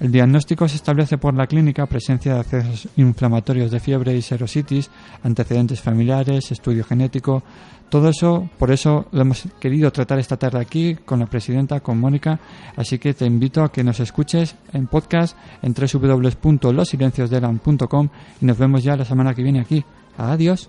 [0.00, 4.90] El diagnóstico se establece por la clínica presencia de accesos inflamatorios de fiebre y serositis,
[5.22, 7.44] antecedentes familiares, estudio genético.
[7.88, 12.00] Todo eso, por eso lo hemos querido tratar esta tarde aquí con la presidenta, con
[12.00, 12.40] Mónica.
[12.74, 18.08] Así que te invito a que nos escuches en podcast en www.losilenciosdelan.com
[18.40, 19.84] y nos vemos ya la semana que viene aquí.
[20.18, 20.68] Adiós.